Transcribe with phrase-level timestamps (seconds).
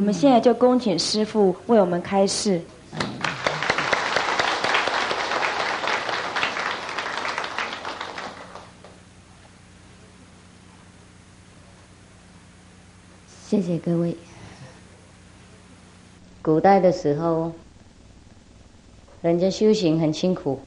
[0.00, 2.58] 我们现在就恭请师父为我们开示。
[13.46, 14.16] 谢谢各位。
[16.40, 17.52] 古代的时候，
[19.20, 20.58] 人家修行很辛苦，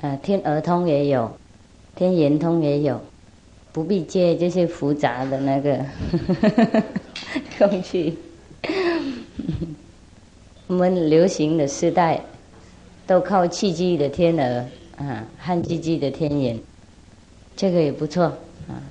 [0.00, 1.36] 呃，天耳通也有，
[1.94, 2.98] 天眼通也有，
[3.72, 5.84] 不必借这些复杂的那个
[7.68, 8.16] 工具。
[10.66, 12.20] 我们流行的时代，
[13.06, 14.66] 都靠气机的天鹅
[14.96, 16.58] 啊，汉气机的天眼，
[17.54, 18.24] 这个也不错
[18.68, 18.82] 啊，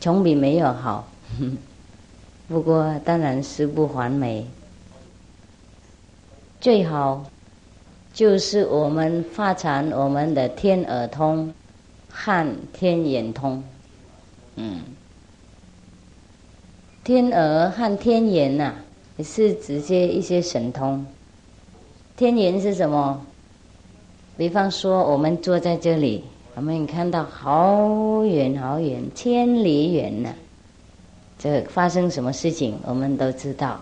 [0.00, 1.08] 总比没有好。
[2.48, 4.46] 不过，当然是不完美。
[6.60, 7.24] 最好
[8.12, 11.54] 就是我们发展我们的天耳通
[12.10, 13.62] 和天眼通。
[14.56, 14.80] 嗯，
[17.10, 18.72] 天耳和天眼呐，
[19.16, 21.04] 也是直接一些神通。
[22.16, 23.20] 天眼是什么？
[24.36, 26.22] 比方说，我们坐在这里，
[26.54, 30.32] 我们看到好远好远，千里远呢。
[31.36, 33.80] 这发生什么事情，我们都知道。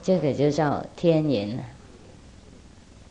[0.00, 1.62] 这个就叫天眼了。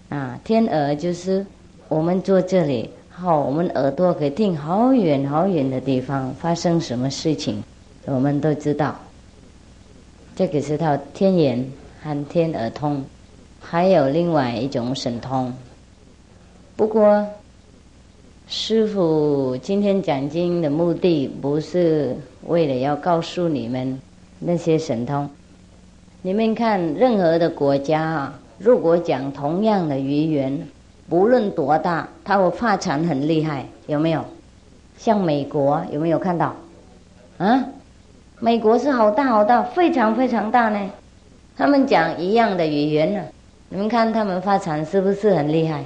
[0.08, 1.46] 啊，天耳就是
[1.90, 7.62] 我们坐这里，好，我们耳朵可以听好远好远的地方发生什么事情，
[8.06, 8.96] 我们都知道。
[10.36, 13.04] 这个是叫天眼和天耳通，
[13.60, 15.54] 还有另外一种神通。
[16.76, 17.28] 不过。
[18.48, 24.00] 师傅今天讲经的目的，不是为了要告诉你们
[24.38, 25.28] 那些神通。
[26.22, 30.68] 你们看，任何的国家啊，如果讲同样的语言，
[31.10, 34.24] 不论多大，它会发展很厉害，有没有？
[34.96, 36.56] 像美国有没有看到？
[37.40, 37.66] 啊，
[38.40, 40.90] 美国是好大好大，非常非常大呢。
[41.58, 43.22] 他们讲一样的语言呢，
[43.70, 45.84] 你们看他们发展是不是很厉害？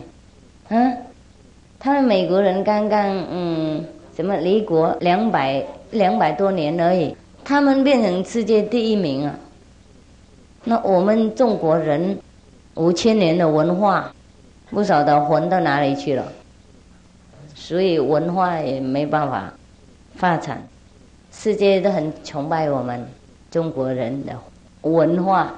[0.69, 0.97] 嗯。
[1.77, 7.15] 他们美国人刚刚嗯，什么离国两百两百多年而已，
[7.45, 9.33] 他们变成世界第一名啊。
[10.65, 12.17] 那我们中国人
[12.73, 14.11] 五千年的文化，
[14.71, 16.25] 不晓得混到哪里去了，
[17.55, 19.53] 所以文化也没办法
[20.15, 20.61] 发展。
[21.31, 23.05] 世界都很崇拜我们
[23.49, 24.33] 中国人的
[24.81, 25.53] 文化，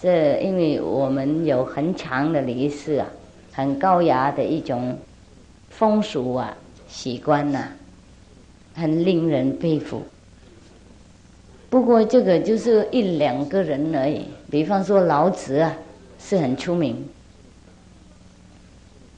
[0.00, 3.06] 是因为我们有很强的历史啊。
[3.52, 4.96] 很高雅的一种
[5.68, 6.56] 风俗啊，
[6.88, 7.68] 习惯呐，
[8.74, 10.02] 很令人佩服。
[11.68, 14.24] 不过这个就是一两个人而已。
[14.50, 15.76] 比方说老子啊，
[16.18, 16.94] 是很出名；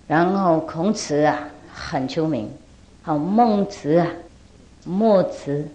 [0.08, 2.46] 然后孔子啊，很出名；
[3.02, 4.08] 好孟子啊，
[4.84, 5.66] 墨子，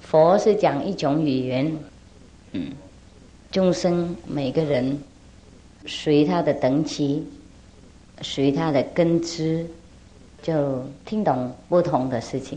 [0.00, 1.76] 佛是讲一种语言，
[2.52, 2.72] 嗯，
[3.50, 4.98] 众生每个人
[5.86, 7.24] 随他的等级。
[8.20, 9.66] 随他的根知，
[10.42, 12.56] 就听懂不同的事情。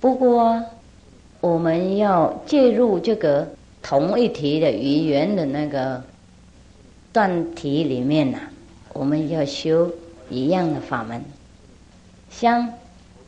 [0.00, 0.64] 不过，
[1.42, 3.46] 我们要介入这个
[3.82, 6.02] 同一题的语言的那个
[7.12, 8.38] 断题里面呢，
[8.94, 9.90] 我们要修
[10.30, 11.22] 一样的法门。
[12.30, 12.72] 像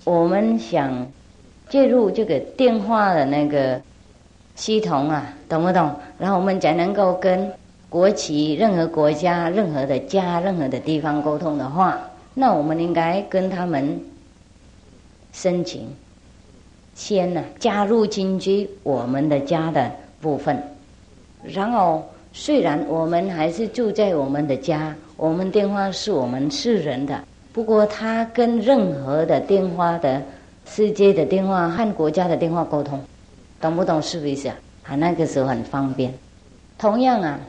[0.04, 1.12] 我们想
[1.68, 3.80] 介入这个电话的那个
[4.54, 5.90] 系统啊，懂不懂？
[6.18, 7.50] 然后我们才能够跟。
[7.90, 11.98] 国旗，任何国家、任何的家、任何的地方沟通的话，
[12.34, 13.98] 那我们应该跟他们
[15.32, 15.88] 申请，
[16.94, 19.90] 先呢加入进去我们的家的
[20.20, 20.62] 部分。
[21.42, 27.18] 然后，虽然我们还是住在我们的家，我们电话是我们是人的，
[27.54, 30.22] 不过他跟任何的电话的
[30.70, 33.02] 世界的电话和国家的电话沟通，
[33.60, 34.00] 懂不懂？
[34.00, 34.48] 是不是？
[34.48, 34.54] 啊？
[34.84, 36.14] 啊，那个时候很方便。
[36.76, 37.40] 同样啊。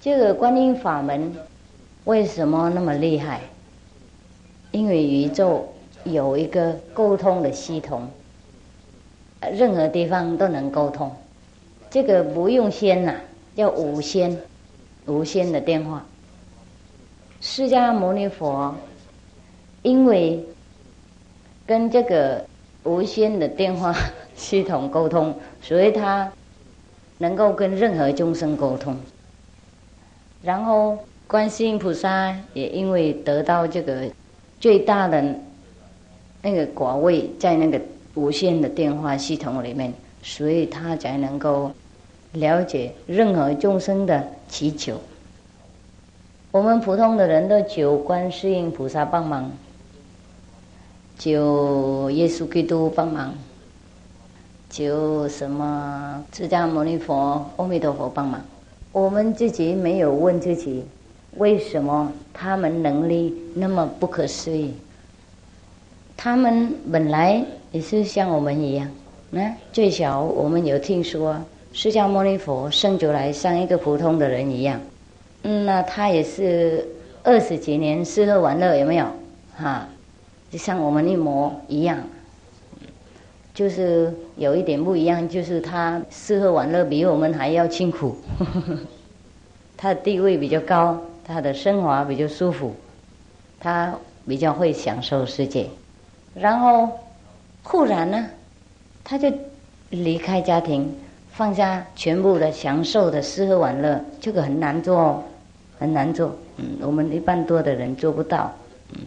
[0.00, 1.34] 这个观音法门
[2.04, 3.40] 为什么那么厉害？
[4.70, 5.68] 因为宇宙
[6.04, 8.08] 有一个沟通的系统，
[9.52, 11.10] 任何地方都能沟通。
[11.90, 13.16] 这个不用仙呐，
[13.56, 14.38] 叫无仙，
[15.06, 15.60] 无仙的。
[15.60, 16.04] 电话。
[17.40, 18.74] 释迦牟尼佛
[19.82, 20.44] 因为
[21.68, 22.46] 跟这个
[22.84, 23.94] 无线的电话
[24.34, 26.32] 系统沟通，所以他
[27.18, 28.96] 能够跟任何众生沟通。
[30.42, 34.08] 然后，观世音菩萨也因为得到这个
[34.58, 35.22] 最大的
[36.40, 37.78] 那个果位，在那个
[38.14, 39.92] 无线的电话系统里面，
[40.22, 41.70] 所以他才能够
[42.32, 44.98] 了解任何众生的祈求。
[46.50, 49.52] 我们普通的人都求观世音菩萨帮忙，
[51.18, 53.34] 求耶稣基督帮忙，
[54.70, 58.40] 求什么释迦牟尼佛、阿弥陀佛帮忙。
[58.92, 60.84] 我们自己没有问自己，
[61.36, 64.72] 为什么他们能力那么不可思议？
[66.16, 68.88] 他们本来也是像我们一样，
[69.30, 71.36] 那最小我们有听说
[71.72, 74.80] 释迦牟尼佛生出来像一个普通的人一样，
[75.42, 76.86] 嗯，那他也是
[77.22, 79.06] 二十几年吃喝玩乐有没有？
[79.56, 79.88] 哈，
[80.50, 81.98] 就像我们一模一样。
[83.54, 88.16] 就是有一点不一样，就是他吃喝玩乐比我们还要辛苦，
[89.76, 92.72] 他的地位比较高，他的生活比较舒服，
[93.58, 93.92] 他
[94.28, 95.68] 比较会享受世界。
[96.36, 96.88] 然后
[97.64, 98.26] 忽然呢，
[99.02, 99.28] 他就
[99.90, 100.94] 离开家庭，
[101.32, 105.24] 放下全部的享受的吃喝玩乐，这个很难做，哦
[105.80, 106.32] 很难做。
[106.58, 108.52] 嗯，我们一般多的人做不到。
[108.92, 109.00] 嗯，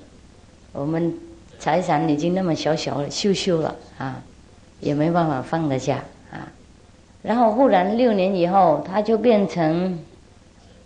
[0.74, 1.18] 我们
[1.62, 4.22] 财产已经那么小小了，秀秀了啊。
[4.82, 6.52] 也没办法放得下啊！
[7.22, 10.00] 然后忽然六年以后，他就变成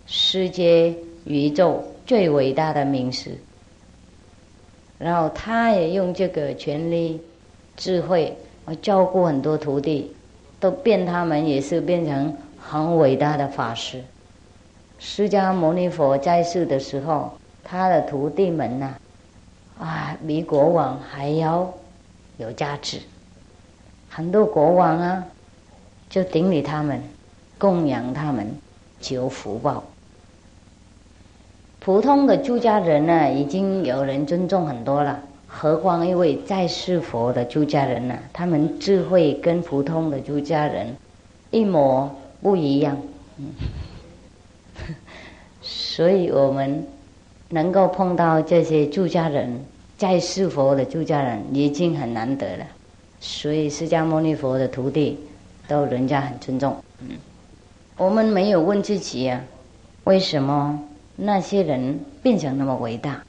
[0.06, 0.94] 世界
[1.24, 3.30] 宇宙最伟大的名师。
[4.98, 7.18] 然后他也用这个权力、
[7.74, 8.36] 智慧，
[8.66, 10.14] 我照顾很多徒弟，
[10.60, 14.04] 都变他们也是变成很伟大的法师。
[14.98, 17.32] 释迦牟尼佛在世的时候，
[17.64, 18.94] 他的徒弟们呐，
[19.78, 21.72] 啊比国王还要
[22.38, 23.00] 有价值。
[24.08, 25.26] 很多国王啊，
[26.08, 27.02] 就顶礼他们，
[27.58, 28.56] 供养他们，
[29.00, 29.84] 求福报。
[31.80, 38.18] 普通的出家人呢，已经有人尊重很多了，何况一位在世佛的出家人呢？
[38.32, 40.96] 他们智慧跟普通的出家人
[41.50, 42.96] 一模不一样。
[45.62, 46.86] 所以我们
[47.48, 49.64] 能够碰到这些住家人，
[49.96, 52.66] 在世佛的住家人，已经很难得了。
[53.20, 55.18] 所以释迦牟尼佛的徒弟，
[55.66, 56.76] 都人家很尊重。
[57.00, 57.16] 嗯，
[57.96, 59.40] 我们没有问自己啊，
[60.04, 60.78] 为什么
[61.16, 63.22] 那些人变成那么伟大？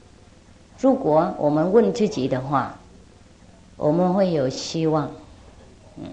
[0.79, 2.77] 如果我们问自己的话，
[3.77, 5.09] 我们会有希望。
[5.97, 6.05] 嗯，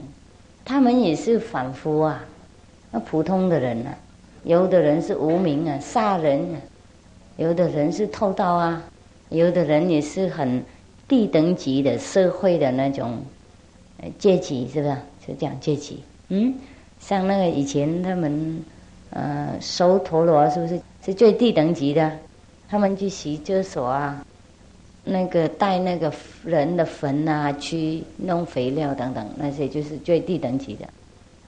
[0.64, 2.24] 他们也是凡夫啊，
[2.90, 3.94] 那普通的人啊，
[4.44, 6.56] 有的人是无名啊，杀人啊；
[7.36, 8.82] 有的人是偷盗啊；
[9.30, 10.64] 有的人也是很
[11.08, 13.18] 低等级的社会的那种。
[14.18, 14.96] 阶级是不是？
[15.26, 16.02] 就讲阶级。
[16.28, 16.52] 嗯，
[17.00, 18.62] 像那个以前他们，
[19.08, 22.12] 呃，收陀螺是不是是最低等级的？
[22.68, 24.22] 他们去洗厕所啊，
[25.04, 26.12] 那个带那个
[26.44, 30.86] 人的坟啊，去弄肥料等等，那些就是最低等级的。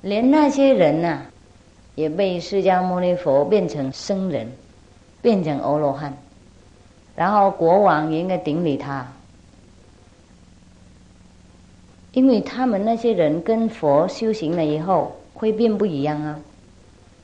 [0.00, 1.26] 连那些人呐，
[1.94, 4.50] 也被释迦牟尼佛变成僧人，
[5.26, 6.16] 变成阿罗汉，
[7.16, 9.04] 然后国王也应该顶礼他。
[12.12, 16.38] 因为他们那些人跟佛修行了以后会变不一样啊，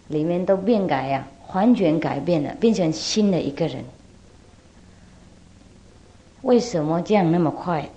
[0.08, 3.84] 里面都变改呀，完全改变了，变成新的一个人。
[6.40, 7.88] 为什么这样那么快？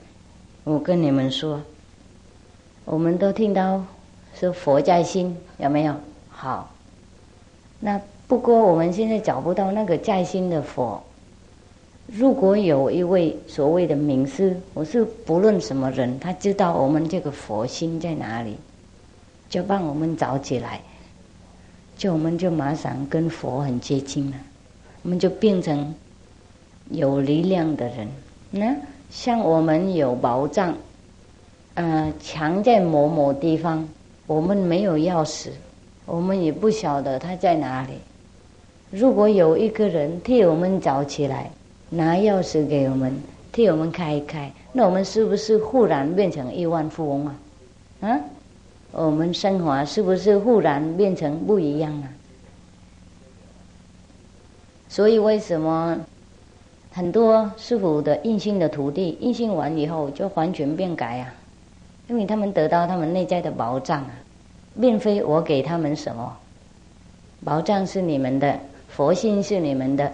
[0.65, 1.59] 我跟你们说，
[2.85, 3.83] 我们都听到
[4.35, 5.95] 说佛在心，有没有？
[6.29, 6.71] 好，
[7.79, 11.01] 那不过我们现在找不到那个在心的佛。
[12.07, 18.55] 如果有一位所谓的名师，我是不论什么人，他知道我们这个佛心在哪里，
[19.49, 20.81] 就帮我们找起来，
[21.97, 24.37] 就我们就马上跟佛很接近了，
[25.01, 25.93] 我们就变成
[26.91, 28.07] 有力量的人。
[28.51, 28.75] 那
[29.09, 30.75] 像我们有宝藏，
[31.73, 33.87] 呃，藏在某某地方，
[34.27, 35.49] 我们没有钥匙，
[36.05, 37.93] 我们也不晓得它在哪里。
[38.95, 41.51] 如果有一个人替我们找起来。
[41.87, 43.13] 拿钥匙给我们，
[43.51, 47.35] 替我们开一开，那我们是不是忽然变成亿万富翁啊？
[48.01, 48.19] 啊，
[48.91, 52.09] 我们生活是不是忽然变成不一样啊？
[54.89, 55.95] 所以为什么
[56.91, 61.33] 很多师傅的印信的徒弟印信完以后就完全变改啊？
[62.09, 64.11] 因为他们得到他们内在的保障啊，
[64.81, 66.35] 并非我给他们什么，
[67.43, 68.59] 保障是你们的，
[68.95, 70.11] 佛心是你们的。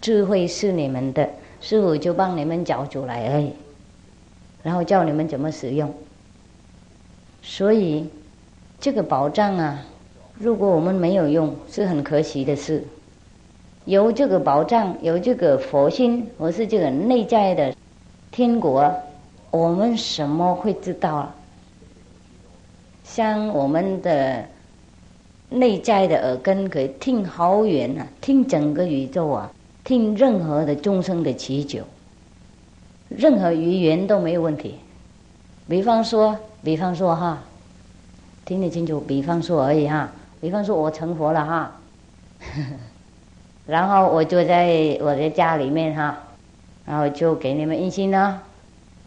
[0.00, 1.28] 智慧是你们的，
[1.60, 3.52] 师傅就帮你们找出来而已，
[4.64, 5.94] 然后教你们怎么使用。
[7.40, 8.04] 所以
[8.80, 9.84] 这个保障啊，
[10.36, 12.82] 如果我们没有用，是很可惜的事。
[13.84, 17.72] 有这个保障，有这个佛心，或是这个内在的
[18.32, 18.92] 天国，
[19.52, 21.34] 我们什么会知道啊？
[23.04, 24.44] 像我们的
[25.58, 29.50] 内在的耳根，可以听好远啊，听整个宇宙啊。
[29.84, 31.80] 听任何的众生的祈求，
[33.08, 34.76] 任何语言都没有问题。
[35.68, 37.42] 比方说，比方说哈，
[38.44, 39.00] 听得清楚？
[39.00, 40.08] 比方说而已哈，
[40.40, 41.72] 比方说我成佛了哈，
[43.66, 46.16] 然后我就在我的家里面哈，
[46.86, 48.40] 然后就给你们印心呢。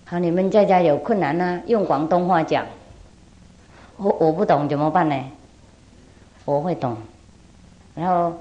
[0.04, 2.66] 好，你们在家有困难呢，用广东话讲。
[3.96, 5.16] 我我不懂怎么办呢？
[6.46, 6.96] 我会懂。
[7.96, 8.34] 然后，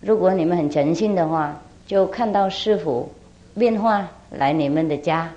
[0.00, 1.56] 如果你们很诚信的话，
[1.86, 3.10] 就看到师傅
[3.54, 5.30] 变化来你们的家，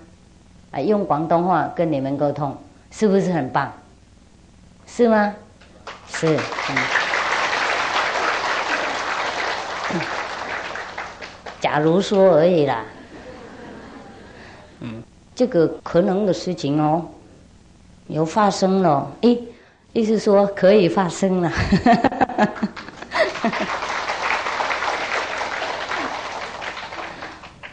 [0.71, 2.57] 啊，用广东话跟你们沟通，
[2.91, 3.71] 是不是很棒？
[4.85, 5.35] 是吗？
[6.07, 6.37] 是。
[11.61, 12.83] 假如说而已啦。
[14.79, 15.03] 嗯。
[15.35, 17.05] 这个可能的事情哦，
[18.07, 19.39] 有发生了，诶，
[19.97, 21.49] 意思说可以发生了，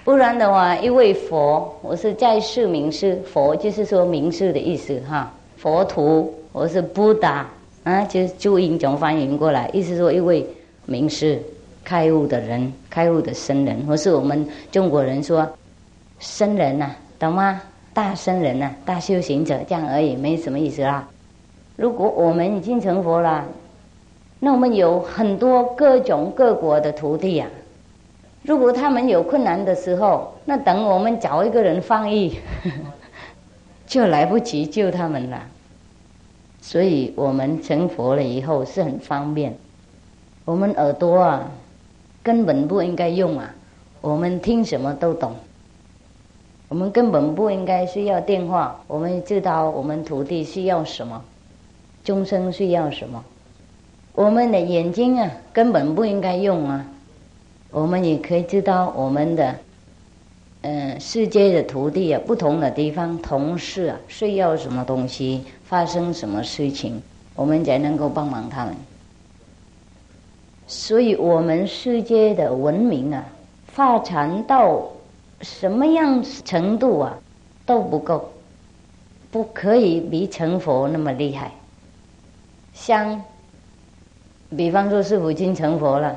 [0.02, 7.46] 不然的话，一位佛，我是在世名师，佛就是说名师的意思哈，佛徒，我是布达
[7.82, 10.46] 啊，就是注音怎么翻译过来，意思说一位
[10.86, 11.38] 名师，
[11.84, 15.46] 开悟的人，开悟的僧人，或是我们中国人说
[16.20, 16.90] 僧人呐。
[17.18, 17.60] 懂吗？
[17.92, 21.06] 大圣人呐，大修行者这样而已，没什么意思啦。
[21.76, 23.44] 如果我们已经成佛了，
[24.40, 27.48] 那我们有很多各种各国的徒弟啊。
[28.42, 32.38] 如果他们有困难的时候，那等我们找一个人翻译，
[33.86, 35.42] 就来不及救他们了。
[36.60, 39.56] 所以我们成佛了以后是很方便。
[40.44, 41.50] 我们耳朵啊，
[42.22, 43.54] 根本不应该用啊，
[44.00, 45.32] 我们听什么都懂。
[46.68, 51.22] 我们根本不应该需要电话，我们知道我们徒弟需要什么，
[52.04, 53.24] 终生需要什么。
[54.14, 56.86] 我们的眼睛啊，根本不应该用啊。
[57.70, 59.56] 我们也可以知道我们的，
[60.62, 67.02] 嗯，世界的土地啊，不同的地方同事啊，需要什么东西，发生什么事情，
[67.34, 68.76] 我们才能够帮忙他们。
[70.68, 73.24] 所以，我们世界的文明啊，
[73.66, 74.90] 发展到。
[75.40, 77.18] 什么样程度啊
[77.66, 78.32] 都不够，
[79.30, 81.52] 不可以比成佛那么厉害。
[82.74, 83.22] 像，
[84.54, 86.14] 比方说师父已经成佛了，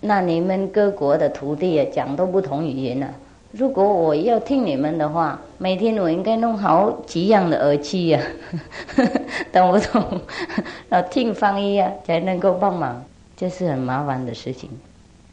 [0.00, 3.08] 那你们各国的徒弟也讲都不同语言了。
[3.52, 8.20] 如果我要听你们的话，每天我应该弄好几样的耳机呀，
[9.50, 10.20] 懂不懂？
[10.90, 13.02] 要听翻译啊，才能够帮忙，
[13.36, 14.68] 这是很麻烦的事情。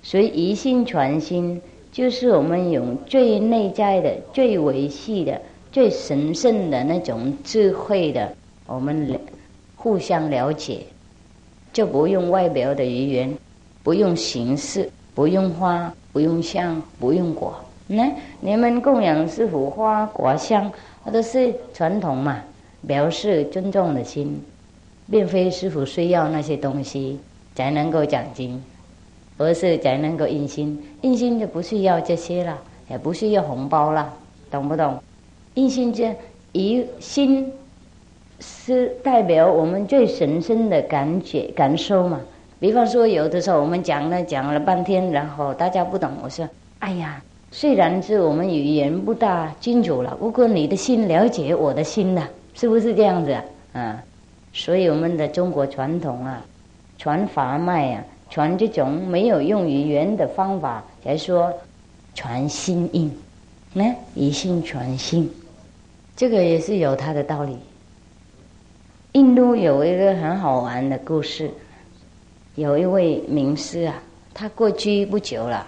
[0.02, 1.62] 所以一心传心。
[1.92, 8.32] 就是我们用最内在的、最维系的、最神圣的那种智慧的，
[8.68, 9.08] 我们
[9.80, 10.82] 互相了解，
[11.74, 13.34] 就不用外表的语言，
[13.82, 17.56] 不用形式，不用花，不用香，不用果。
[17.88, 20.70] 那你们供养师傅花果香，
[21.06, 22.44] 那都是传统嘛，
[22.86, 24.40] 表示尊重的心，
[25.10, 27.18] 并非师傅需要那些东西
[27.56, 28.62] 才能够讲经。
[29.42, 32.60] 而是才能够印心，印心就不需要这些了，
[32.90, 34.14] 也不需要红包了，
[34.52, 35.02] 懂不懂？
[35.54, 36.14] 印心这
[36.52, 37.50] 一心
[38.40, 42.20] 是代表我们最神圣的感觉感受嘛。
[42.60, 46.48] 比方说，有的时候我们讲了讲了半天，然后大家不懂，我说
[46.80, 53.36] ：“哎呀，虽然是我们语言不大清楚了，不过你的心了解我的心呐，是不是这样子
[53.74, 54.04] 啊？”，
[54.52, 56.46] 所以我们的中国传统啊，
[56.98, 58.04] 传法脉啊。
[58.32, 61.52] 传这种没有用语言的方法来说，
[62.14, 63.12] 传心印，
[63.74, 65.28] 呢，一心传心，
[66.16, 67.58] 这个也是有它的道理。
[69.14, 71.50] 印度有一个很好玩的故事，
[72.54, 73.96] 有一位名师啊，
[74.36, 75.66] 他过去不久了，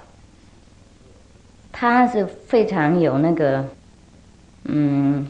[1.72, 3.66] 他是非常有那个，
[4.66, 5.28] 嗯，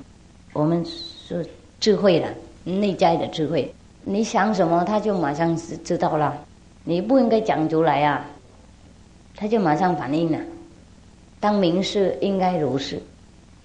[0.52, 1.42] 我们说
[1.80, 2.28] 智慧的
[2.66, 6.38] 内在的智慧，你想什么，他就马上是知道了。
[6.84, 8.26] 你不应该讲出来啊，
[9.38, 10.38] 他就马上反应了。
[11.40, 13.02] 当名士应该如是，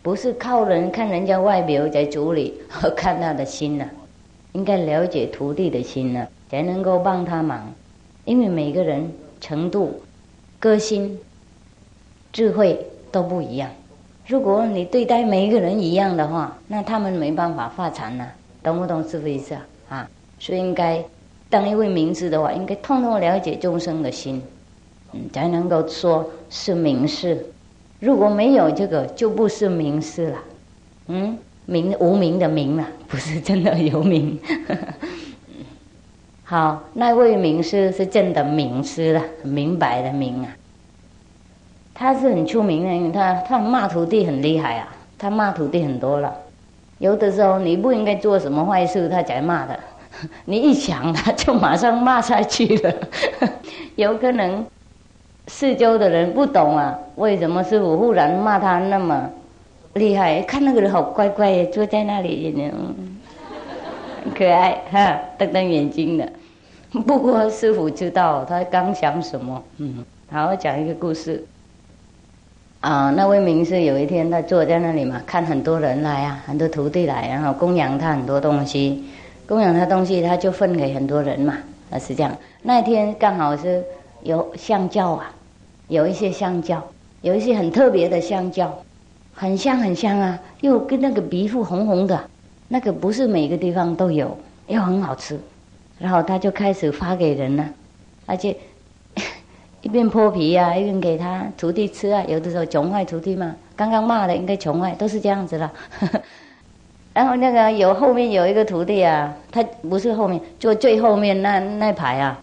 [0.03, 3.85] 不是靠人看人家外表在处理，和 看他的心呢，
[4.57, 7.73] 应该了解徒弟的心呢，才能够帮他忙。
[8.25, 10.01] 因为每个人程度、
[10.59, 11.19] 个性、
[12.33, 12.81] 智慧
[13.13, 13.71] 都不一样。
[14.27, 18.27] 如果你对待每一个人一样的话，那他们没办法发展呢，
[18.63, 19.67] 懂不懂是不是啊？
[19.91, 21.05] 啊，所以应该。
[21.49, 24.43] 当一位名师的话，应该通通了解众生的心，
[25.13, 27.47] 嗯，才能够说是名师。
[28.01, 30.39] 如果没有这个，就不是名师了。
[31.07, 34.39] 嗯，名无名的名了， 不是真的有名。
[36.45, 40.49] 好，那位名师是真的名师了，明白的明啊。
[41.93, 46.33] 他是很出名的，他他骂徒弟很厉害啊，他骂徒弟很多了。
[46.99, 49.79] 有的时候你不应该做什么坏事，他才骂的。
[50.47, 52.95] 你一想，他就马上骂下去了。
[53.97, 54.65] 有可能
[55.47, 59.29] 四周的人不懂啊，为什么师傅忽然骂他那么
[59.97, 60.43] 厉害？
[60.43, 62.55] 看那个人好乖乖，坐在那里，
[64.25, 66.29] 很可爱哈，瞪瞪眼睛的。
[67.07, 71.45] 不过师傅知道他刚想什么，嗯，好讲一个故事。
[72.81, 79.03] 啊，那位名师有一天他坐在那里嘛，看很多人来啊，很多徒弟来，然后供养他很多东西，
[79.47, 81.59] 供养他东西他就分给很多人嘛，
[81.91, 82.37] 啊是这样。
[82.63, 83.83] 那天刚好是
[84.23, 85.33] 有香蕉啊，
[85.89, 86.83] 有一些香蕉，
[87.23, 88.73] 有一些很特别的香蕉，
[89.39, 92.19] 很香很香啊，又跟那个皮肤红红的，
[92.69, 94.35] 那个不是每个地方都有，
[94.67, 95.39] 又很好吃。
[95.99, 97.69] 然后他就开始发给人了，
[98.25, 98.57] 而且
[99.83, 102.25] 一边剥皮啊，一边给他徒弟吃啊。
[102.27, 105.71] 有的时候穷坏徒弟嘛，刚刚骂的应该穷坏，都是这样子了。
[107.13, 112.41] 然后那个有后面有一个徒弟啊，他不是后面，就最后面那那排啊，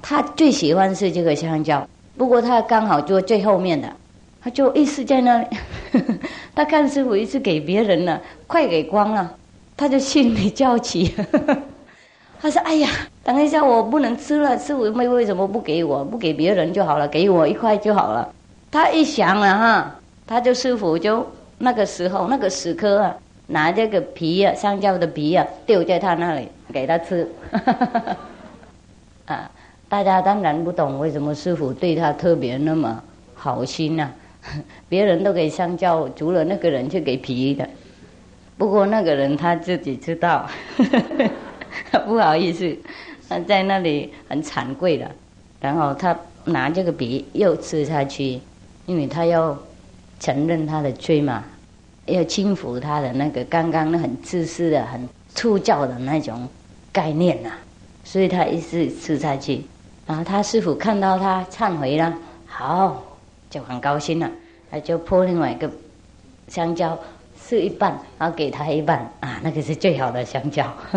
[0.00, 1.84] 他最喜欢是这个香蕉，
[2.16, 3.88] 不过他刚好坐最后面的，
[4.46, 5.46] 他就一直在那里，
[6.54, 9.34] 他看师傅一直给别人了，快给光了，
[9.76, 11.12] 他就心里焦急。
[12.40, 12.88] 他说：“哎呀，
[13.24, 14.56] 等一下，我不能吃了。
[14.56, 16.04] 师傅为为什么不给我？
[16.04, 18.32] 不给别人就好了，给我一块就好了。”
[18.70, 19.96] 他一想了哈，
[20.28, 21.26] 他就师傅就
[21.58, 23.16] 那个时候那个时刻啊，
[23.48, 27.28] 拿这个皮啊，香蕉的皮啊，丢在他那里给他吃。
[29.26, 29.50] 啊，
[29.88, 33.02] 大家当然不懂为什么师傅对他特别那么
[33.34, 34.08] 好心呐。
[34.88, 37.68] 别人都给香蕉，除了那个人就给皮的。
[38.58, 40.48] 不过那个人他自己知道。
[42.06, 42.76] 不好意思，
[43.28, 45.10] 他在那里很惭愧的，
[45.60, 48.40] 然后他拿这个笔又吃下去，
[48.86, 49.56] 因为他要
[50.18, 51.44] 承认他的罪嘛，
[52.06, 56.48] 要轻抚他的那个刚刚那很自私的、很粗糙的那种
[56.92, 57.50] 概念呐，
[58.04, 59.62] 所以他一直吃下去。
[60.06, 62.16] 然后他师傅看到他忏悔了，
[62.46, 63.02] 好，
[63.50, 64.30] 就很高兴了，
[64.70, 65.70] 他就泼另外一个
[66.48, 66.98] 香蕉。
[67.48, 70.66] 是一半，然后给他一半啊，那个是最好的香蕉。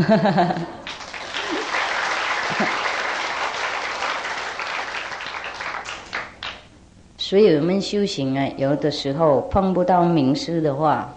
[7.17, 11.13] 所以我们修行啊，有的时候碰不到名师的话，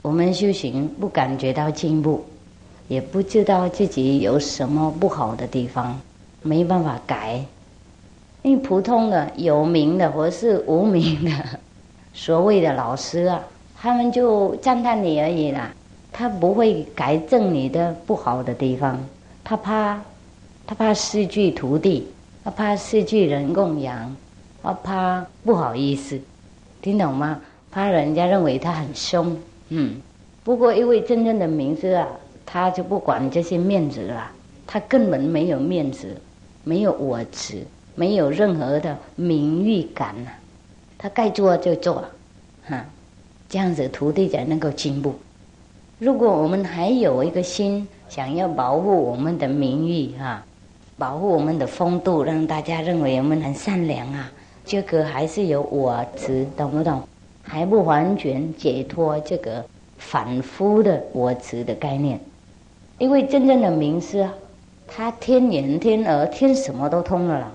[0.00, 2.24] 我们修行不感觉到进步，
[2.88, 6.00] 也不知道自己有什么不好的地方，
[6.40, 7.44] 没办法改。
[8.40, 11.30] 因为普通的有名的或是无名的
[12.14, 13.44] 所谓的老师啊。
[13.76, 15.70] 他们就赞叹你而已啦，
[16.10, 18.98] 他不会改正你的不好的地方，
[19.44, 20.00] 他怕，
[20.66, 22.08] 他怕失去徒弟，
[22.42, 24.16] 他怕失去人供养，
[24.62, 26.18] 他怕不好意思，
[26.80, 27.38] 听懂吗？
[27.70, 29.36] 怕人家认为他很凶，
[29.68, 30.00] 嗯。
[30.42, 32.08] 不过一位真正的名师啊，
[32.46, 34.30] 他就不管这些面子了，
[34.66, 36.16] 他根本没有面子，
[36.62, 40.30] 没有我执，没有任何的名誉感呐，
[41.04, 42.02] 他该做就做，
[42.66, 42.82] 哈。
[43.46, 45.14] 这样子，徒弟才能够进步。
[45.98, 50.42] 如果我们还有一个心，想要保护我们的名誉啊，
[50.96, 54.32] 保护我们的风度，让大家认为我们很善良啊，
[54.64, 57.02] 这个还是有我执，懂不懂？
[57.42, 59.62] 还不完全解脱这个
[59.98, 62.18] 反复的我执的概念。
[62.96, 64.26] 因为真正的名师，
[64.88, 67.52] 他天眼、天耳、天什么都通了，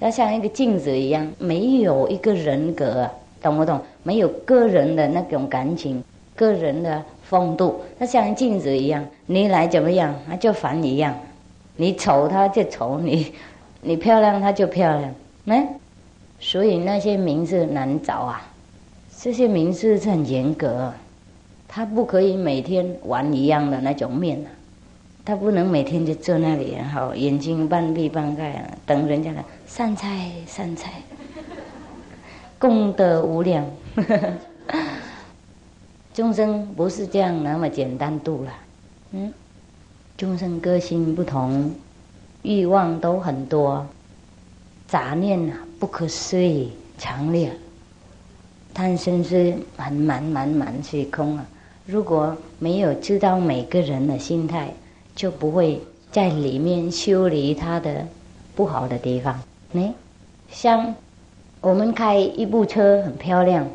[0.00, 3.08] 要像一个镜子一样，没有一个人格。
[3.42, 3.80] 懂不懂？
[4.02, 6.04] 没有个人的那种感情，
[6.36, 11.16] 个人的风度，它像镜子一样，你来怎么样，它就烦你一样。
[11.76, 13.32] 你丑，它就丑；你
[13.80, 15.14] 你漂亮，它就漂亮。
[15.46, 15.66] 哎，
[16.38, 18.46] 所以那些名字难找啊。
[19.18, 20.92] 这些名字是很严格，
[21.66, 24.48] 他不可以每天玩一样的那种面啊，
[25.24, 31.00] 他不能每天就坐那里，然后眼睛半闭半盖啊，等人家来上菜上菜。
[32.58, 33.64] 功德无量，
[36.12, 38.52] 众生不是这样那么简单度了。
[39.12, 39.32] 嗯，
[40.16, 41.72] 众生个性不同，
[42.42, 43.86] 欲望都很多，
[44.88, 47.56] 杂念啊不可思议强烈，
[48.74, 51.46] 贪嗔是很满满满是空啊。
[51.86, 54.74] 如果没有知道每个人的心态，
[55.14, 55.80] 就不会
[56.10, 58.04] 在里面修理他的
[58.56, 59.40] 不好的地方。
[59.72, 59.92] 你
[60.50, 60.94] 像。
[61.62, 63.68] 我们开一部车很漂亮，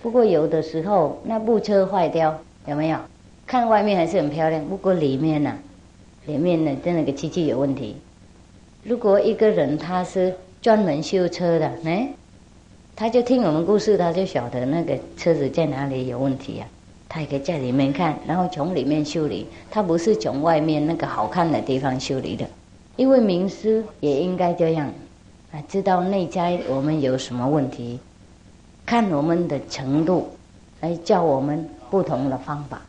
[0.00, 2.98] 不过有的时候那部车坏掉，有没有？
[3.46, 5.54] 看外面还是很漂亮，不过里面呢，
[6.24, 7.96] 里面呢，真那个机器有问题。
[8.82, 12.08] 如果一个人他是专门修车的，哎，
[12.96, 16.66] 他就听我们故事，他就晓得那个车子在哪里有问题呀。
[17.06, 19.46] 他也可以在里面看，然后从里面修理。
[19.70, 22.46] 他不是从外面那个好看的地方修理的，
[22.98, 24.92] 因为名师也应该这样
[25.52, 28.00] 啊，知道内在我们有什么问题，
[28.84, 30.28] 看我们的程度，
[30.80, 32.82] 来教我们不同的方法。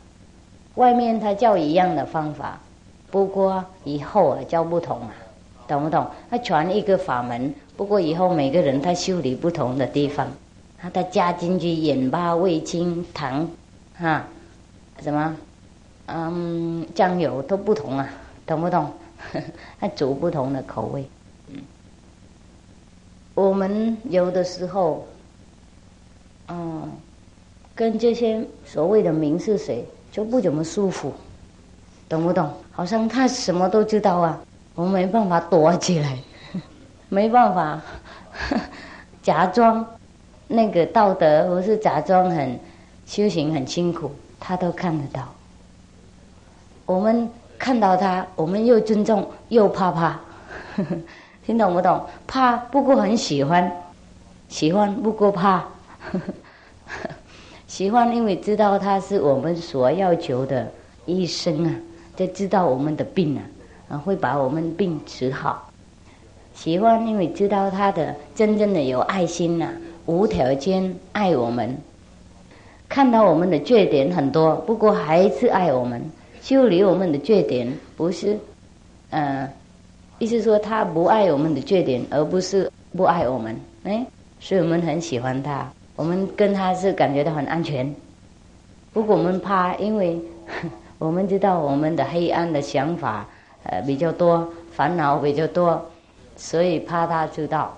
[0.74, 2.58] 外面他教一样的方法，
[3.08, 5.14] 不过以后啊教不同啊，
[5.68, 6.04] 懂不懂？
[6.28, 10.26] 他传一个法门，不过以后每个人他修理不同的地方，
[10.76, 13.48] 他他加进去盐巴、味精、糖。
[14.00, 14.26] 啊，
[15.00, 15.36] 什么？
[16.06, 18.08] 嗯，酱油都不同啊，
[18.44, 18.90] 懂不懂？
[19.80, 21.04] 他煮不同的口味。
[23.34, 25.06] 我们有的时候，
[26.48, 26.90] 嗯，
[27.74, 31.12] 跟这些所谓的名是谁就不怎么舒服，
[32.08, 32.52] 懂不懂？
[32.72, 34.40] 好像他什么都知道啊，
[34.74, 36.18] 我们没办法躲起来，
[37.08, 37.80] 没办法
[39.22, 39.86] 假装
[40.48, 42.58] 那个道德，或是假装很。
[43.06, 45.34] 修行很辛苦，他都看得到。
[46.86, 47.28] 我们
[47.60, 50.18] 看到他，我们又尊重又怕怕，
[51.44, 52.00] 听懂不懂？
[52.26, 53.70] 怕不过很喜欢，
[54.48, 55.62] 喜欢不过怕，
[57.68, 60.66] 喜欢因为知道他是我们所要求的
[61.04, 61.70] 医生啊，
[62.16, 63.42] 就知道我们的病啊，
[63.90, 65.70] 啊会把我们病治好。
[66.54, 69.68] 喜欢因为知道他的真正的有爱心呐，
[70.06, 71.76] 无条件爱我们。
[72.88, 76.02] 看到我们的缺点很多，不过还是爱我们，
[76.40, 78.38] 修理我们的缺点，不是，
[79.10, 79.48] 嗯，
[80.18, 84.04] 意思说他不爱我们的缺点，而不是不爱我们，哎，
[84.40, 87.94] 所以我们很喜欢他，我们跟他是感觉到很安全。
[88.92, 90.18] 不过我们怕，因为
[90.98, 93.28] 我们知道我们的黑暗的想法，
[93.64, 95.80] 呃，比较多，烦恼比较多，
[96.36, 97.76] 所以怕他知道。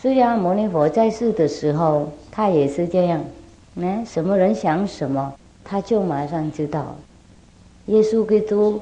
[0.00, 3.22] 释迦牟尼佛在世的时候，他也是这样，
[3.82, 6.94] 嗯，什么人想什么，他就马上知道。
[7.86, 8.80] 耶稣基督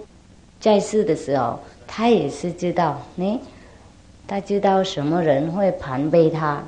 [0.60, 3.40] 在世的时候，他也是知道，呢，
[4.26, 6.62] 他知道什么人会盘背他，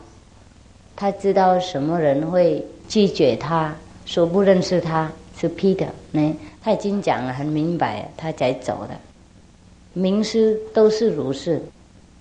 [0.95, 3.75] 他知道什么人会拒绝他，
[4.07, 8.95] 说不认识他是批的，呢，他已经讲了很明白，他才走的。
[9.93, 11.61] 名师都是如是，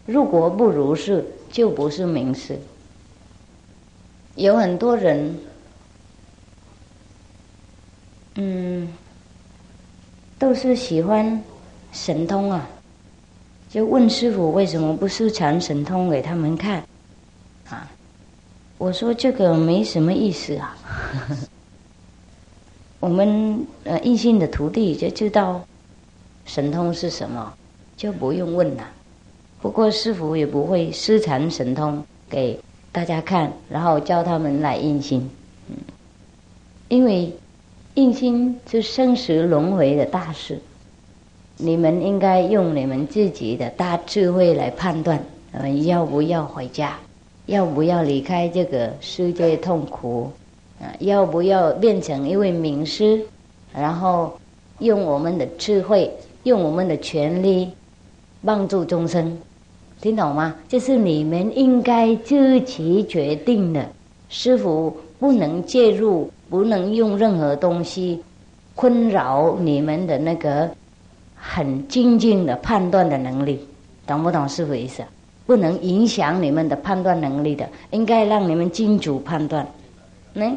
[0.05, 1.23] 如果不如是。
[1.51, 2.55] 就不是名师。
[4.35, 5.35] 有很多人，
[8.35, 8.87] 嗯，
[10.37, 11.41] 都是喜欢
[11.91, 12.67] 神通啊，
[13.69, 16.83] 就问师傅为什么不是传神通给他们看
[17.69, 17.89] 啊？
[18.77, 20.77] 我说这个没什么意思啊。
[23.01, 25.61] 我们呃异性的徒弟就知道
[26.45, 27.53] 神通是什么，
[27.95, 28.83] 就不用问了。
[29.61, 32.59] 不过师傅也不会私传神通给
[32.91, 35.29] 大家看，然后教他们来印心，
[35.69, 35.75] 嗯，
[36.87, 37.31] 因为
[37.95, 40.59] 印心是生死轮回的大事，
[41.57, 45.21] 你们应该用你们自己的大智慧来判断，
[45.51, 46.97] 呃，要不要回家，
[47.47, 50.31] 要不要离开这个世界痛苦，
[50.79, 53.21] 啊，要不要变成一位名师，
[53.73, 54.39] 然后
[54.77, 56.09] 用我们的智慧，
[56.43, 57.69] 用我们的权利
[58.45, 59.37] 帮助众生。
[59.99, 60.55] 听懂吗？
[60.69, 63.85] 这是你们应该自己决定的，
[64.29, 68.23] 师傅不能介入，不能用任何东西
[68.73, 70.69] 困扰你们的那个
[71.35, 73.59] 很精进的判断的能力，
[74.07, 74.47] 懂不懂？
[74.47, 75.03] 师傅意思？
[75.45, 79.67] 不能影响你们的判断能力的，应该让你们精主判断。
[80.33, 80.55] 那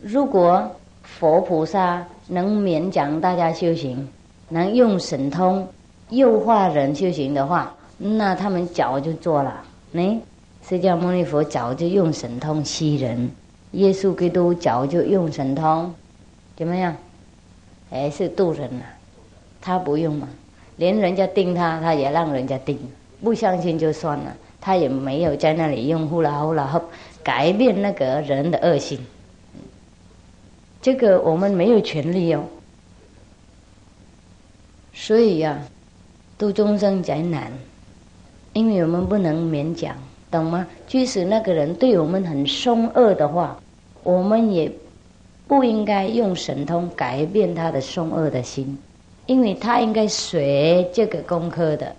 [0.00, 0.70] 如果
[1.02, 4.08] 佛菩萨能勉强大家修行，
[4.48, 5.66] 能用神通
[6.10, 7.74] 诱化人修行的话。
[8.02, 10.22] 那他们早就做了，呢，
[10.68, 13.30] 释迦牟尼佛早就用神通吸人，
[13.72, 15.92] 耶稣基督早就用神通，
[16.56, 16.96] 怎么样？
[17.90, 18.84] 还是渡人了，
[19.60, 20.28] 他不用嘛，
[20.76, 22.78] 连人家定他，他也让人家定，
[23.20, 26.80] 不相信就算了，他也没有在那里用呼啦呼啦
[27.24, 29.00] 改变那个人的恶性，
[30.80, 32.44] 这个我们没有权利哦，
[34.94, 35.58] 所以呀，
[36.38, 37.50] 度众生才难。
[38.52, 39.96] 因为我们不能勉强，
[40.30, 40.66] 懂吗？
[40.86, 43.58] 即使那个人对我们很凶恶的话，
[44.02, 44.70] 我们也
[45.48, 48.78] 不应该用神通改变他的凶恶的心，
[49.26, 51.94] 因为他应该学这个功课的。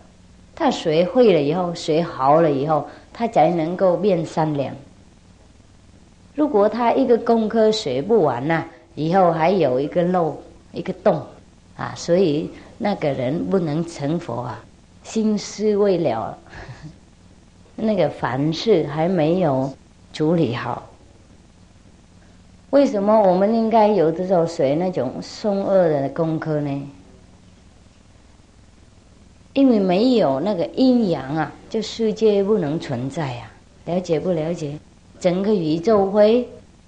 [0.56, 4.74] 他学会了以后，学好了以后，他才能够变善良。
[6.34, 8.64] 如果他一个功课学不完呐，
[8.96, 10.38] 以后还有一个漏，
[10.72, 11.22] 一个洞
[11.76, 14.64] 啊，所以那个人不能成佛啊。
[15.04, 16.38] 心思未了，
[17.82, 19.74] 那个凡事还没有
[20.14, 20.88] 处理好。
[22.70, 26.90] 为什么我们应该有的时候学那种松恶的功课呢？
[29.54, 33.52] 因为没有那个阴阳啊，这世界不能存在啊！
[33.86, 34.78] 了解不了解？
[35.20, 36.48] 整个宇宙会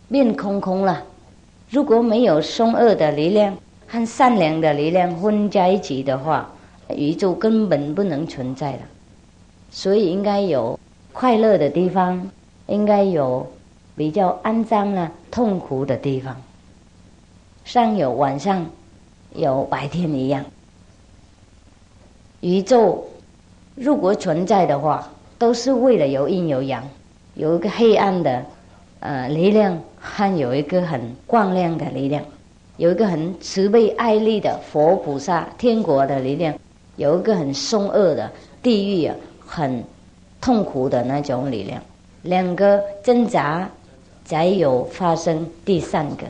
[0.10, 1.04] 变空空了。
[1.70, 6.50] 如果没有松恶的力量和善良的力量混在一起的话，
[6.96, 8.80] 宇宙根本不能存在了。
[9.76, 10.80] 所以应该有
[11.12, 12.30] 快乐的地方，
[12.68, 13.46] 应该有
[13.96, 16.40] 比较肮脏啊、痛苦的地方。
[17.66, 18.66] 上有晚上，
[19.34, 20.46] 有白天一样。
[22.42, 23.04] 宇宙
[23.74, 25.10] 如果存在的话，
[25.40, 26.88] 都是为了有阴有阳，
[27.34, 28.46] 有一个黑暗的
[29.00, 32.24] 呃力量，和有一个很光亮的力量，
[32.78, 36.54] 有一个很慈悲爱力的佛菩萨天国的力量，
[36.96, 38.32] 有一个很凶恶的
[38.62, 39.16] 地狱啊，
[39.56, 39.84] 很
[40.42, 41.80] 痛苦的那种力量，
[42.24, 43.70] 两个挣扎
[44.26, 46.26] 才有发生第三个，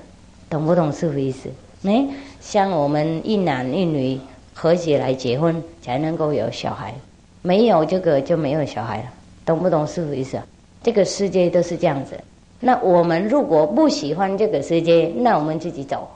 [0.49, 1.49] 懂不懂师傅意思？
[1.83, 2.05] 哎，
[2.41, 4.19] 像我们一男一女。
[4.55, 6.93] 和谐来结婚才能够有小孩，
[7.41, 9.05] 没有这个就没有小孩了，
[9.43, 10.39] 懂不懂师傅意思？
[10.83, 12.15] 这个世界都是这样子。
[12.59, 16.07] 那我们如果不喜欢这个世界，那我们自己走，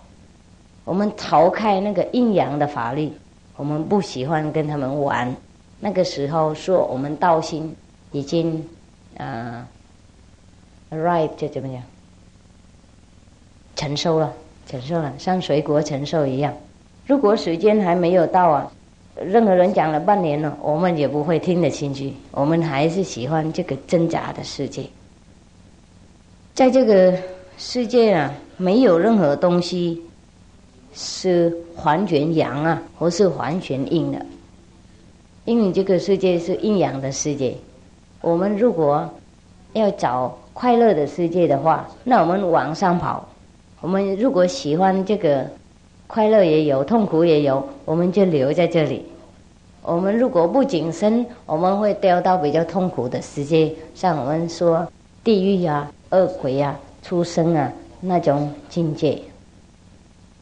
[0.86, 3.12] 我们逃开那个阴阳的法律，
[3.56, 5.36] 我们不喜欢跟他们玩。
[5.80, 7.76] 那个时候说我们道心
[8.12, 8.64] 已经
[9.18, 9.68] 啊
[10.90, 11.84] ，right 就怎么样，
[13.76, 14.34] 承受了，
[14.68, 16.54] 承受了，像水果承受一样。
[17.06, 18.72] 如果时间还没有到啊，
[19.16, 22.14] 任何人讲了半年了，我们也不会听得进去。
[22.32, 24.84] 我们还是喜欢这个挣扎的世界。
[26.54, 27.18] 在这个
[27.58, 30.02] 世界啊，没有任何东西
[30.94, 34.26] 是完全阳啊，或是完全阴的，
[35.48, 37.56] 因为这个世界是阴阳的世界。
[38.20, 39.10] 我们如果
[39.72, 43.26] 要找快乐的世界的话，那我们往上跑。
[43.80, 45.48] 我们如果喜欢这个。
[46.10, 49.04] 快乐也有，痛苦也有，我们就留在这里。
[49.82, 54.88] 我们如果不谨慎，我们会掉到比较痛苦的世界，像我们说
[55.22, 59.22] 地狱啊、恶鬼啊、出生啊那种境界。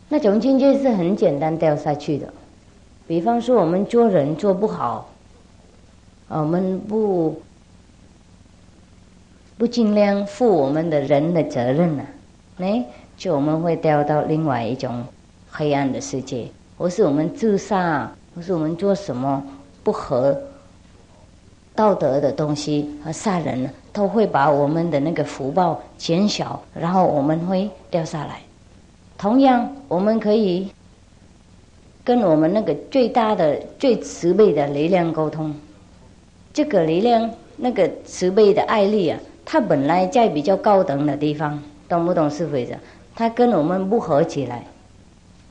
[0.08, 2.32] 那种境界是很简单掉下去的。
[3.08, 5.10] 比方说，我们做人做不好，
[6.28, 7.42] 我们不
[9.58, 12.04] 不尽量负我们的人的责任呢，
[12.58, 12.86] 哎，
[13.18, 15.04] 就我们会掉到另外一种。
[15.58, 16.46] 黑暗的世界，
[16.78, 19.42] 或是我们自杀，或是我们做什么
[19.86, 20.38] 不合
[21.74, 28.42] 道德的东西和杀人，都会把我们的那个福报减小，然后我们会掉下来。
[29.18, 30.70] 同样，我们可以
[32.06, 35.54] 跟我们那个最大的、最慈悲的力量沟通。
[36.54, 42.30] 这个力量，那个慈悲的爱力啊，它本来在比较高等的地方，懂不懂？
[42.30, 42.76] 是非者，
[43.16, 44.64] 它跟我们不合起来。